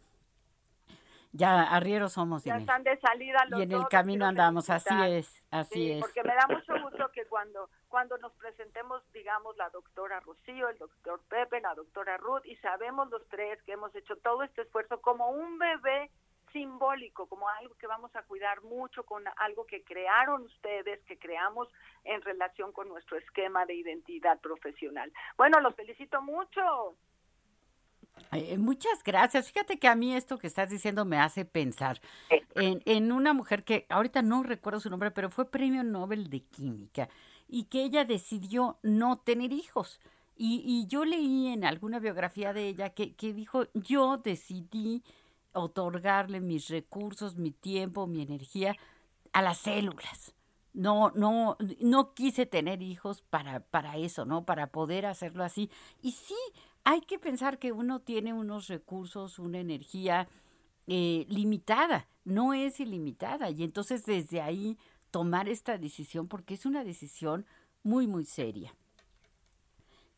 [1.32, 2.44] ya arrieros somos.
[2.44, 6.02] Ya están de salida los Y en el camino andamos, así es, así es.
[6.02, 10.78] Porque me da mucho gusto que cuando, cuando nos presentemos, digamos, la doctora Rocío, el
[10.78, 15.02] doctor Pepe, la doctora Ruth, y sabemos los tres que hemos hecho todo este esfuerzo
[15.02, 16.10] como un bebé
[16.52, 21.68] simbólico, como algo que vamos a cuidar mucho, con algo que crearon ustedes, que creamos
[22.04, 25.12] en relación con nuestro esquema de identidad profesional.
[25.38, 26.96] Bueno, los felicito mucho.
[28.32, 29.52] Eh, muchas gracias.
[29.52, 32.02] Fíjate que a mí esto que estás diciendo me hace pensar
[32.56, 36.42] en, en, una mujer que ahorita no recuerdo su nombre, pero fue premio Nobel de
[36.42, 37.10] Química
[37.48, 40.00] y que ella decidió no tener hijos.
[40.38, 45.04] Y, y yo leí en alguna biografía de ella que, que dijo, yo decidí
[45.54, 48.76] otorgarle mis recursos, mi tiempo, mi energía
[49.34, 50.34] a las células.
[50.74, 54.46] No, no, no quise tener hijos para, para eso, ¿no?
[54.46, 55.70] Para poder hacerlo así.
[56.02, 56.38] Y sí,
[56.90, 60.28] hay que pensar que uno tiene unos recursos, una energía
[60.88, 63.52] eh, limitada, no es ilimitada.
[63.52, 64.76] Y entonces desde ahí
[65.12, 67.46] tomar esta decisión, porque es una decisión
[67.84, 68.74] muy, muy seria.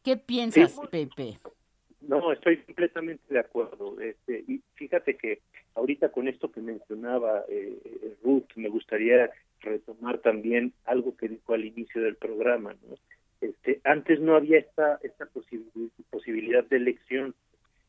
[0.01, 1.39] ¿Qué piensas, Pepe?
[1.99, 3.99] No, estoy completamente de acuerdo.
[3.99, 5.41] Este, y fíjate que
[5.75, 11.65] ahorita con esto que mencionaba eh, Ruth, me gustaría retomar también algo que dijo al
[11.65, 12.73] inicio del programa.
[12.87, 12.95] ¿no?
[13.41, 15.27] Este, antes no había esta, esta
[16.11, 17.35] posibilidad de elección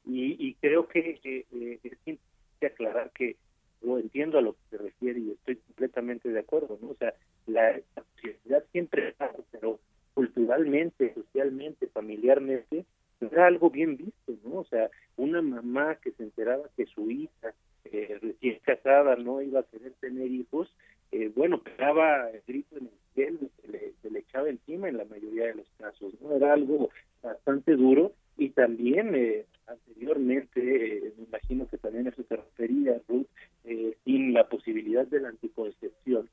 [0.07, 3.37] y, y creo que eh, eh, es importante aclarar que
[3.83, 6.91] lo entiendo a lo que se refiere y estoy completamente de acuerdo, ¿no?
[6.91, 7.15] O sea,
[7.47, 9.81] la, la posibilidad siempre está, pero
[10.15, 12.85] culturalmente, socialmente, familiarmente,
[13.21, 14.61] era algo bien visto, ¿no?
[14.61, 19.61] O sea, una mamá que se enteraba que su hija eh, recién casada no iba
[19.61, 20.75] a querer tener hijos,
[21.11, 23.31] eh, bueno, pegaba el grito en el se
[23.69, 26.35] le, se le echaba encima en la mayoría de los casos, ¿no?
[26.35, 26.91] Era algo
[27.23, 33.27] bastante duro y también eh, anteriormente, eh, me imagino que también eso se refería, Ruth,
[33.65, 36.29] eh, sin la posibilidad de la anticoncepción,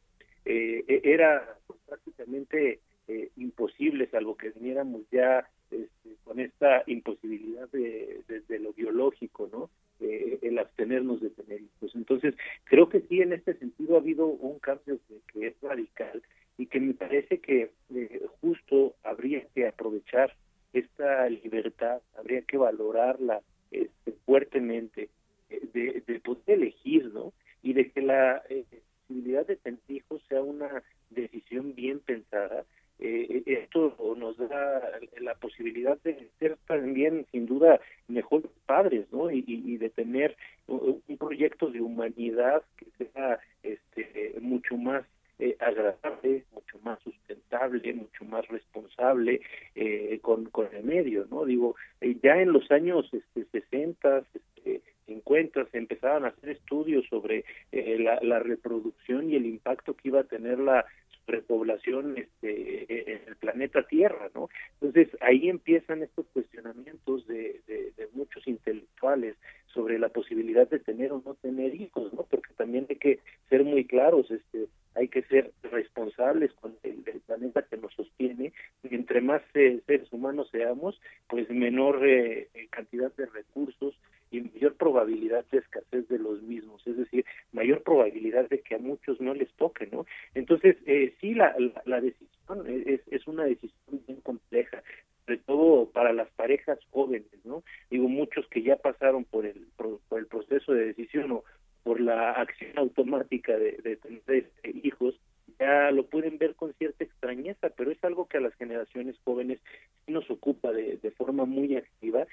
[0.46, 7.70] eh, e, era pues, prácticamente eh, imposible, salvo que viniéramos ya este, con esta imposibilidad
[7.70, 9.70] de, de lo biológico, ¿no?
[10.00, 11.94] Eh, el abstenernos de tener hijos.
[11.94, 16.24] Entonces, creo que sí, en este sentido ha habido un cambio que, que es radical
[16.60, 20.36] y que me parece que eh, justo habría que aprovechar
[20.74, 23.42] esta libertad, habría que valorarla
[23.72, 25.10] este, fuertemente,
[25.50, 27.32] eh, de, de, poder elegir, ¿no?
[27.64, 28.66] Y de que la eh,
[29.08, 32.66] posibilidad de tener hijos sea una decisión bien pensada.
[33.00, 34.82] Eh, esto nos da
[35.22, 37.80] la posibilidad de ser también, sin duda,
[38.10, 39.32] mejores padres, ¿no?
[39.32, 40.36] Y, y, de tener
[40.68, 45.06] un proyecto de humanidad que sea este, mucho más
[45.40, 49.42] eh, agradable, mucho más sustentable, mucho más responsable
[49.76, 51.46] eh, con, con el medio, ¿no?
[51.46, 57.06] Digo, eh, ya en los años este, 60, este, 50 se empezaban a hacer estudios
[57.10, 60.86] sobre eh, la, la reproducción y el impacto que iba a tener la
[61.30, 64.50] repoblación este, en el planeta Tierra, ¿no?
[64.82, 69.36] Entonces ahí empiezan estos cuestionamientos de, de, de, muchos intelectuales
[69.68, 72.24] sobre la posibilidad de tener o no tener hijos, ¿no?
[72.24, 73.20] Porque también hay que
[73.50, 78.54] ser muy claros, este, hay que ser responsables con el, planeta que nos sostiene
[78.84, 83.96] y entre más eh, seres humanos seamos, pues menor eh, cantidad de recursos
[84.32, 88.80] y mayor probabilidad de escasez de los mismos, es decir, mayor probabilidad de que a
[88.80, 90.06] muchos no les toque, ¿no?
[90.36, 94.84] Entonces, eh, sí, la, la, la decisión es, es una decisión bien compleja,
[95.26, 97.64] sobre todo para las parejas jóvenes, ¿no?
[97.90, 101.44] Digo, muchos que ya pasaron por el, por, por el proceso de decisión o
[101.84, 104.50] por la acción automática de, de tener
[104.84, 105.20] hijos,
[105.60, 109.60] ya lo pueden ver con cierta extrañeza, pero es algo que a las generaciones jóvenes
[110.08, 112.26] nos ocupa de, de forma muy activa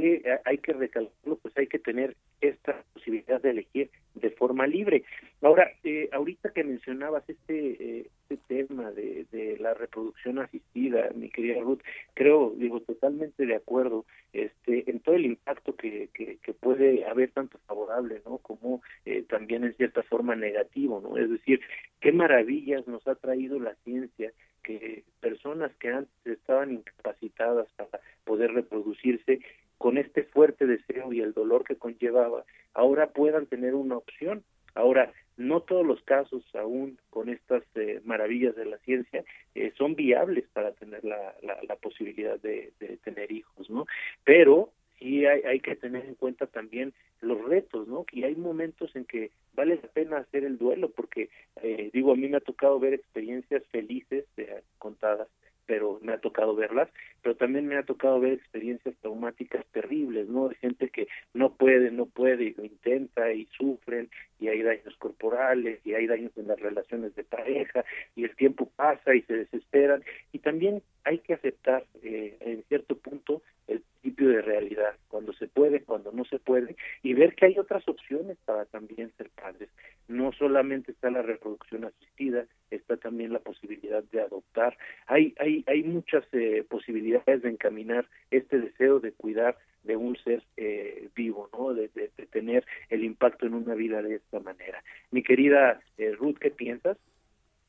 [0.00, 5.04] que hay que recalcarlo, pues hay que tener esta posibilidad de elegir de forma libre.
[5.42, 11.30] Ahora, eh, ahorita que mencionabas este, eh, este tema de, de, la reproducción asistida, mi
[11.30, 11.80] querida Ruth,
[12.14, 17.30] creo, digo, totalmente de acuerdo este, en todo el impacto que, que, que puede haber
[17.30, 18.38] tanto favorable, ¿no?
[18.38, 21.16] Como eh, también en cierta forma negativo, ¿no?
[21.16, 21.60] Es decir,
[22.00, 24.32] qué maravillas nos ha traído la ciencia
[24.62, 29.40] que personas que antes estaban incapacitadas para poder reproducirse
[29.78, 32.44] con este fuerte deseo y el dolor que conllevaba,
[32.74, 34.42] ahora puedan una opción.
[34.74, 39.94] Ahora, no todos los casos, aún con estas eh, maravillas de la ciencia, eh, son
[39.94, 43.86] viables para tener la, la, la posibilidad de, de, tener hijos, ¿no?
[44.24, 48.04] Pero sí hay, hay que tener en cuenta también los retos, ¿no?
[48.04, 51.30] Que hay momentos en que vale la pena hacer el duelo, porque,
[51.62, 55.28] eh, digo, a mí me ha tocado ver experiencias felices eh, contadas
[55.68, 56.88] pero me ha tocado verlas,
[57.22, 60.48] pero también me ha tocado ver experiencias traumáticas terribles, ¿no?
[60.48, 64.08] De gente que no puede, no puede y lo intenta y sufren
[64.40, 67.84] y hay daños corporales y hay daños en las relaciones de pareja
[68.16, 70.02] y el tiempo pasa y se desesperan
[70.32, 75.46] y también hay que aceptar eh, en cierto punto el principio de realidad, cuando se
[75.46, 79.68] puede, cuando no se puede, y ver que hay otras opciones para también ser padres.
[80.08, 84.76] No solamente está la reproducción asistida, está también la posibilidad de adoptar.
[85.06, 91.08] Hay, hay, hay muchas eh, posibilidades de encaminar este deseo de cuidar de ser eh,
[91.14, 91.74] vivo, ¿no?
[91.74, 91.88] De,
[92.30, 94.82] tener el impacto en una vida de esta manera.
[95.10, 96.96] Mi querida eh, Ruth, ¿qué piensas?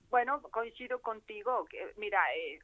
[0.10, 1.66] Bueno, coincido contigo.
[1.70, 2.60] Que, mira, eh, eh,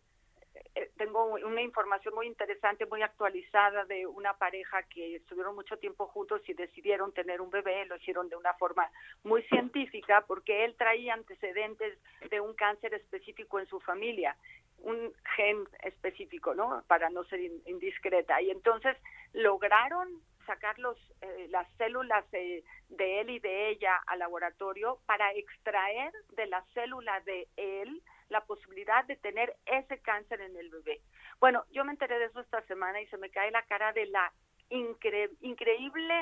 [0.97, 6.41] tengo una información muy interesante, muy actualizada de una pareja que estuvieron mucho tiempo juntos
[6.47, 8.89] y decidieron tener un bebé, lo hicieron de una forma
[9.23, 11.97] muy científica porque él traía antecedentes
[12.29, 14.35] de un cáncer específico en su familia,
[14.79, 16.83] un gen específico, ¿no?
[16.87, 18.41] Para no ser indiscreta.
[18.41, 18.97] Y entonces
[19.33, 25.33] lograron sacar los, eh, las células eh, de él y de ella al laboratorio para
[25.33, 31.01] extraer de la célula de él la posibilidad de tener ese cáncer en el bebé.
[31.39, 34.05] Bueno, yo me enteré de eso esta semana y se me cae la cara de
[34.07, 34.31] la
[34.69, 36.21] incre increíble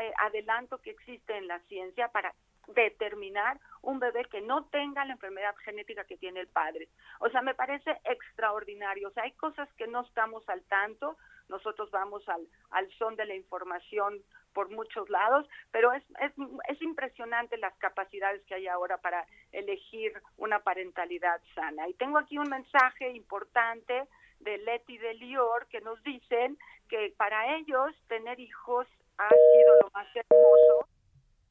[0.00, 2.34] eh, adelanto que existe en la ciencia para
[2.68, 6.88] determinar un bebé que no tenga la enfermedad genética que tiene el padre.
[7.20, 9.08] O sea, me parece extraordinario.
[9.08, 11.16] O sea, hay cosas que no estamos al tanto.
[11.48, 14.22] Nosotros vamos al, al son de la información
[14.54, 16.32] por muchos lados, pero es, es,
[16.68, 21.88] es impresionante las capacidades que hay ahora para elegir una parentalidad sana.
[21.88, 24.08] Y tengo aquí un mensaje importante
[24.40, 26.56] de Leti de Lior que nos dicen
[26.88, 28.86] que para ellos tener hijos
[29.18, 30.88] ha sido lo más hermoso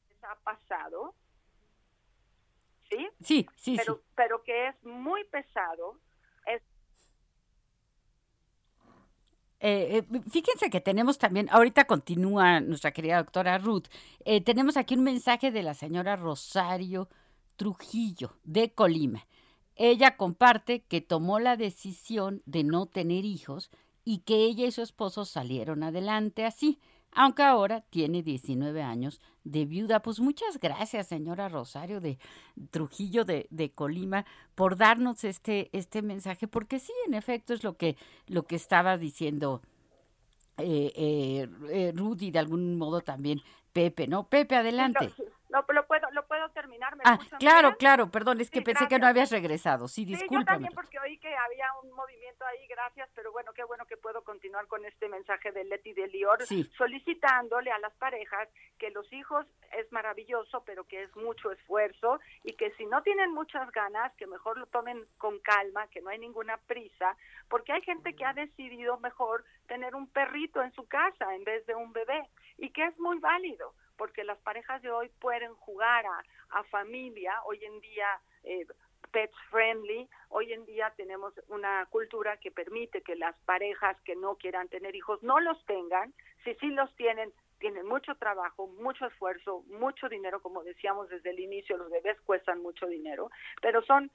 [0.08, 1.14] que les ha pasado.
[2.88, 3.08] ¿Sí?
[3.20, 4.02] Sí, sí, pero, sí.
[4.14, 5.98] Pero que es muy pesado.
[6.46, 6.62] Es
[9.60, 13.86] Eh, eh, fíjense que tenemos también, ahorita continúa nuestra querida doctora Ruth,
[14.24, 17.08] eh, tenemos aquí un mensaje de la señora Rosario
[17.56, 19.26] Trujillo de Colima.
[19.76, 23.70] Ella comparte que tomó la decisión de no tener hijos
[24.04, 26.78] y que ella y su esposo salieron adelante así,
[27.14, 30.00] aunque ahora tiene 19 años de viuda.
[30.00, 32.18] Pues muchas gracias, señora Rosario de
[32.70, 37.76] Trujillo de, de, Colima, por darnos este, este mensaje, porque sí, en efecto, es lo
[37.76, 37.96] que,
[38.26, 39.62] lo que estaba diciendo
[40.58, 43.40] eh, eh, eh, Rudy, de algún modo también
[43.72, 44.28] Pepe, ¿no?
[44.28, 45.12] Pepe, adelante.
[45.54, 46.96] No lo puedo, lo puedo terminar.
[46.96, 47.76] ¿Me ah, claro, bien?
[47.78, 48.88] claro, perdón, es que sí, pensé gracias.
[48.88, 49.86] que no habías regresado.
[49.86, 50.40] Sí, discúlpame.
[50.40, 53.84] Sí, yo también porque oí que había un movimiento ahí, gracias, pero bueno, qué bueno
[53.86, 56.68] que puedo continuar con este mensaje de Leti de Lior, sí.
[56.76, 58.48] solicitándole a las parejas
[58.78, 59.46] que los hijos
[59.78, 64.26] es maravilloso, pero que es mucho esfuerzo y que si no tienen muchas ganas, que
[64.26, 67.16] mejor lo tomen con calma, que no hay ninguna prisa,
[67.48, 71.64] porque hay gente que ha decidido mejor tener un perrito en su casa en vez
[71.66, 72.28] de un bebé
[72.58, 77.64] y que es muy válido porque las parejas de hoy pueden jugar a, familia, hoy
[77.64, 78.06] en día
[78.44, 78.64] eh,
[79.10, 84.36] pets friendly, hoy en día tenemos una cultura que permite que las parejas que no
[84.36, 86.14] quieran tener hijos no los tengan,
[86.44, 91.40] si sí los tienen, tienen mucho trabajo, mucho esfuerzo, mucho dinero, como decíamos desde el
[91.40, 93.30] inicio, los bebés cuestan mucho dinero,
[93.60, 94.10] pero son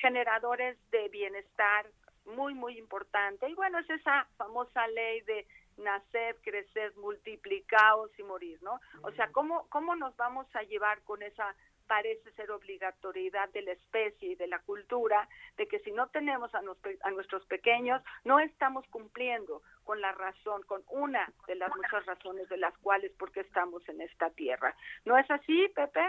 [0.00, 1.86] generadores de bienestar
[2.24, 3.48] muy, muy importante.
[3.48, 5.46] Y bueno, es esa famosa ley de
[5.78, 8.80] nacer, crecer, multiplicaos y morir, ¿no?
[9.02, 11.54] O sea, ¿cómo, ¿cómo nos vamos a llevar con esa
[11.92, 16.54] parece ser obligatoriedad de la especie y de la cultura, de que si no tenemos
[16.54, 21.74] a, nos, a nuestros pequeños, no estamos cumpliendo con la razón, con una de las
[21.76, 24.74] muchas razones de las cuales porque estamos en esta tierra.
[25.04, 26.00] ¿No es así, Pepe?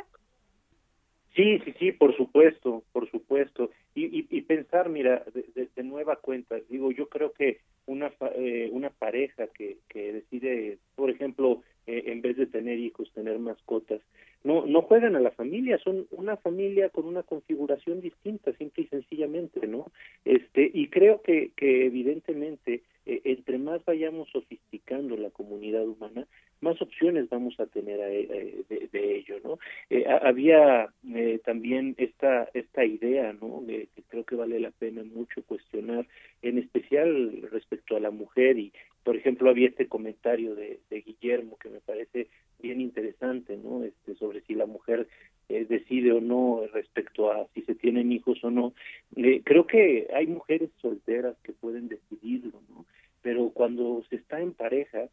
[1.35, 3.69] Sí, sí, sí, por supuesto, por supuesto.
[3.95, 8.69] Y, y, y pensar, mira, de, de, nueva cuenta, digo, yo creo que una, eh,
[8.71, 14.01] una pareja que, que decide, por ejemplo, eh, en vez de tener hijos, tener mascotas,
[14.43, 18.87] no, no juegan a la familia, son una familia con una configuración distinta, simple y
[18.87, 19.91] sencillamente, ¿no?
[20.25, 26.27] Este, y creo que, que evidentemente, eh, entre más vayamos sofisticando la comunidad humana,
[26.61, 29.59] más opciones vamos a tener eh, de, de, ello, ¿no?
[29.89, 33.63] Eh, había eh, también esta esta idea, ¿no?
[33.67, 36.07] Que creo que vale la pena mucho cuestionar,
[36.41, 38.71] en especial respecto a la mujer y,
[39.03, 42.29] por ejemplo, había este comentario de, de Guillermo que me parece
[42.59, 43.83] bien interesante, ¿no?
[43.83, 45.07] Este sobre si la mujer
[45.53, 48.73] eh, decide o no respecto a si se tienen hijos o no.
[49.15, 52.85] Eh, creo que hay mujeres solteras que pueden decidirlo, ¿no?
[53.21, 55.09] Pero cuando se está en pareja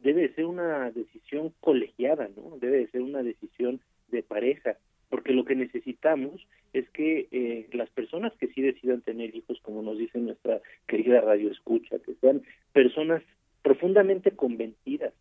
[0.00, 2.56] debe ser una decisión colegiada, ¿no?
[2.58, 4.76] Debe ser una decisión de pareja,
[5.10, 9.82] porque lo que necesitamos es que eh, las personas que sí decidan tener hijos, como
[9.82, 13.22] nos dice nuestra querida radio escucha, que sean personas
[13.62, 15.12] profundamente convencidas,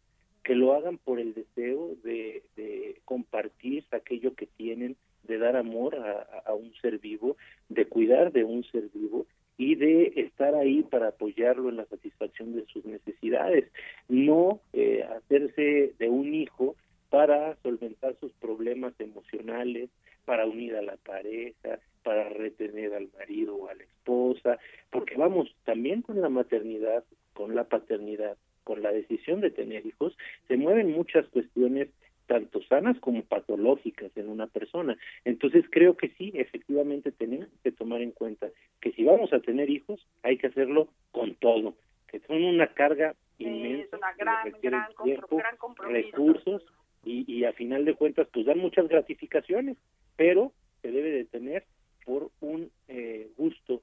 [0.43, 5.95] que lo hagan por el deseo de, de compartir aquello que tienen, de dar amor
[5.95, 7.35] a, a, un ser vivo,
[7.67, 9.25] de cuidar de un ser vivo
[9.57, 13.65] y de estar ahí para apoyarlo en la satisfacción de sus necesidades,
[14.07, 16.75] no eh, hacerse de un hijo
[17.09, 19.89] para solventar sus problemas emocionales,
[20.25, 24.59] para unir a la pareja, para retener al marido o a la esposa,
[24.91, 27.03] porque vamos, también con la maternidad,
[27.33, 30.17] con la paternidad, con la decisión de tener hijos,
[30.49, 31.87] se mueven muchas cuestiones
[32.25, 34.97] tanto sanas como patológicas en una persona.
[35.23, 38.49] Entonces creo que sí, efectivamente tenemos que tomar en cuenta
[38.81, 41.75] que si vamos a tener hijos, hay que hacerlo con todo,
[42.09, 46.07] que son una carga inmensa, es una gran, que requieren gran, compro- tiempo, gran compromiso.
[46.09, 46.65] recursos
[47.05, 49.77] y, y a final de cuentas pues dan muchas gratificaciones,
[50.17, 50.51] pero
[50.81, 51.63] se debe de tener
[52.05, 53.81] por un eh, gusto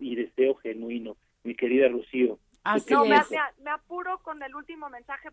[0.00, 1.16] y deseo genuino.
[1.44, 2.36] Mi querida Rocío.
[2.36, 3.26] ¿tú Así qué No, me, es.
[3.28, 3.58] piensas?
[3.58, 5.30] me- me apuro con el último mensaje,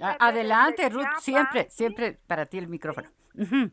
[0.00, 1.22] Adelante, Ruth, Chiapas?
[1.24, 3.08] siempre, siempre para ti el micrófono.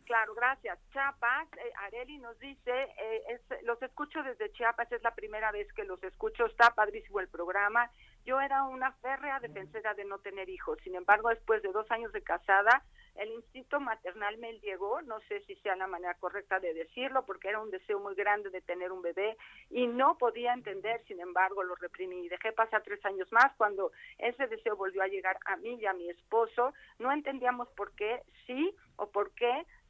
[0.06, 0.80] Claro, gracias.
[0.92, 5.68] Chiapas, eh, Areli nos dice, eh, es- los escucho desde Chiapas, es la primera vez
[5.74, 7.92] que los escucho, está padrísimo el programa.
[8.26, 12.14] Yo era una férrea defensora de no tener hijos, sin embargo, después de dos años
[12.14, 12.84] de casada,
[13.20, 17.50] el instinto maternal me llegó, no sé si sea la manera correcta de decirlo, porque
[17.50, 19.38] era un deseo muy grande de tener un bebé
[19.70, 22.26] y no podía entender, sin embargo, lo reprimí.
[22.26, 25.86] Y Dejé pasar tres años más cuando ese deseo volvió a llegar a mí y
[25.86, 26.74] a mi esposo.
[26.98, 28.74] No entendíamos por qué, sí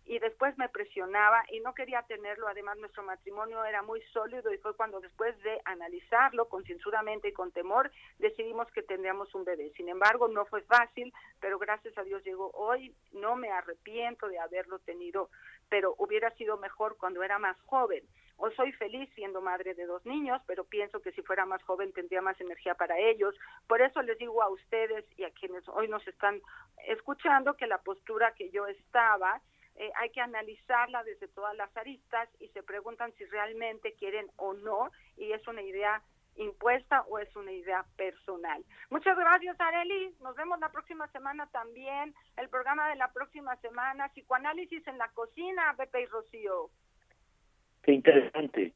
[0.10, 2.48] y después me presionaba y no quería tenerlo.
[2.48, 7.52] Además, nuestro matrimonio era muy sólido y fue cuando después de analizarlo concienzudamente y con
[7.52, 9.72] temor, decidimos que tendríamos un bebé.
[9.78, 12.96] Sin embargo, no fue fácil, pero gracias a Dios llegó hoy.
[13.12, 15.30] No me arrepiento de haberlo tenido,
[15.70, 18.04] pero hubiera sido mejor cuando era más joven.
[18.38, 21.94] Hoy soy feliz siendo madre de dos niños, pero pienso que si fuera más joven
[21.94, 23.36] tendría más energía para ellos.
[23.68, 26.42] Por eso les digo a ustedes y a quienes hoy nos están
[26.88, 29.40] escuchando que la postura que yo estaba
[29.80, 34.54] eh, hay que analizarla desde todas las aristas y se preguntan si realmente quieren o
[34.54, 36.04] no y es una idea
[36.36, 38.62] impuesta o es una idea personal.
[38.90, 40.14] Muchas gracias, Areli.
[40.20, 42.14] Nos vemos la próxima semana también.
[42.36, 46.70] El programa de la próxima semana, Psicoanálisis en la cocina, Pepe y Rocío.
[47.82, 48.74] Qué interesante.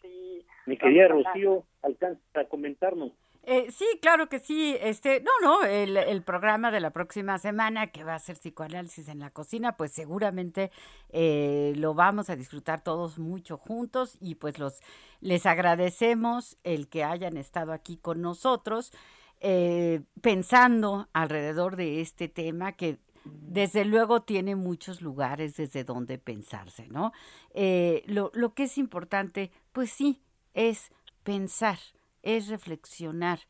[0.00, 0.46] Sí.
[0.66, 1.08] Mi querida.
[1.08, 3.10] Rocío, alcanza a comentarnos.
[3.46, 4.76] Eh, sí, claro que sí.
[4.80, 9.18] Este, no, no, el, programa de la próxima semana que va a ser psicoanálisis en
[9.18, 10.70] la cocina, pues seguramente
[11.10, 14.80] eh, lo vamos a disfrutar todos mucho juntos y pues los
[15.20, 18.92] les agradecemos el que hayan estado aquí con nosotros
[19.40, 26.88] eh, pensando alrededor de este tema que desde luego tiene muchos lugares desde donde pensarse,
[26.88, 27.12] ¿no?
[27.52, 30.22] Eh, lo, lo que es importante, pues sí,
[30.54, 30.92] es
[31.24, 31.78] pensar,
[32.24, 33.40] es reflexionar,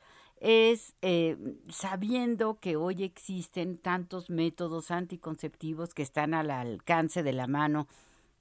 [0.41, 1.39] es eh,
[1.70, 7.89] sabiendo que hoy existen tantos métodos anticonceptivos que están al alcance de la mano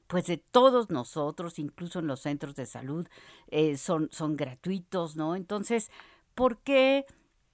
[0.08, 3.08] pues de todos nosotros, incluso en los centros de salud,
[3.48, 5.36] eh, son, son gratuitos, ¿no?
[5.36, 5.90] Entonces,
[6.36, 7.06] ¿por qué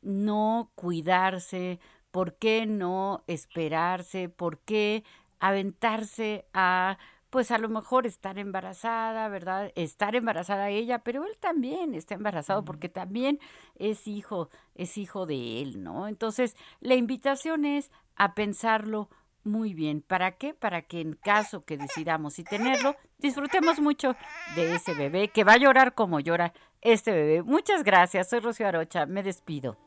[0.01, 1.79] no cuidarse?
[2.11, 4.29] ¿Por qué no esperarse?
[4.29, 5.03] ¿Por qué
[5.39, 6.97] aventarse a,
[7.29, 9.71] pues a lo mejor estar embarazada, ¿verdad?
[9.75, 13.39] Estar embarazada ella, pero él también está embarazado porque también
[13.75, 16.07] es hijo, es hijo de él, ¿no?
[16.07, 19.09] Entonces, la invitación es a pensarlo
[19.43, 20.01] muy bien.
[20.01, 20.53] ¿Para qué?
[20.53, 24.15] Para que en caso que decidamos y tenerlo, disfrutemos mucho
[24.55, 27.43] de ese bebé que va a llorar como llora este bebé.
[27.43, 28.29] Muchas gracias.
[28.29, 29.05] Soy Rocío Arocha.
[29.05, 29.77] Me despido.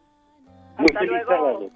[0.76, 1.70] Hasta luego.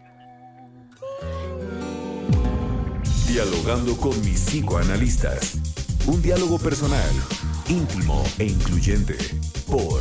[3.36, 5.58] Dialogando con mis psicoanalistas.
[6.06, 7.10] Un diálogo personal,
[7.68, 9.18] íntimo e incluyente.
[9.70, 10.00] Por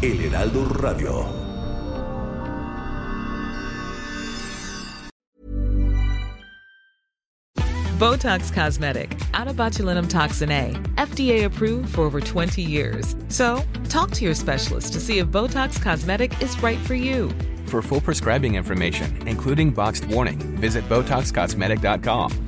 [0.00, 1.26] El Heraldo Radio.
[7.98, 13.16] Botox Cosmetic, out of botulinum toxin A, FDA approved for over 20 years.
[13.26, 17.28] So, talk to your specialist to see if Botox Cosmetic is right for you.
[17.66, 22.47] For full prescribing information, including boxed warning, visit BotoxCosmetic.com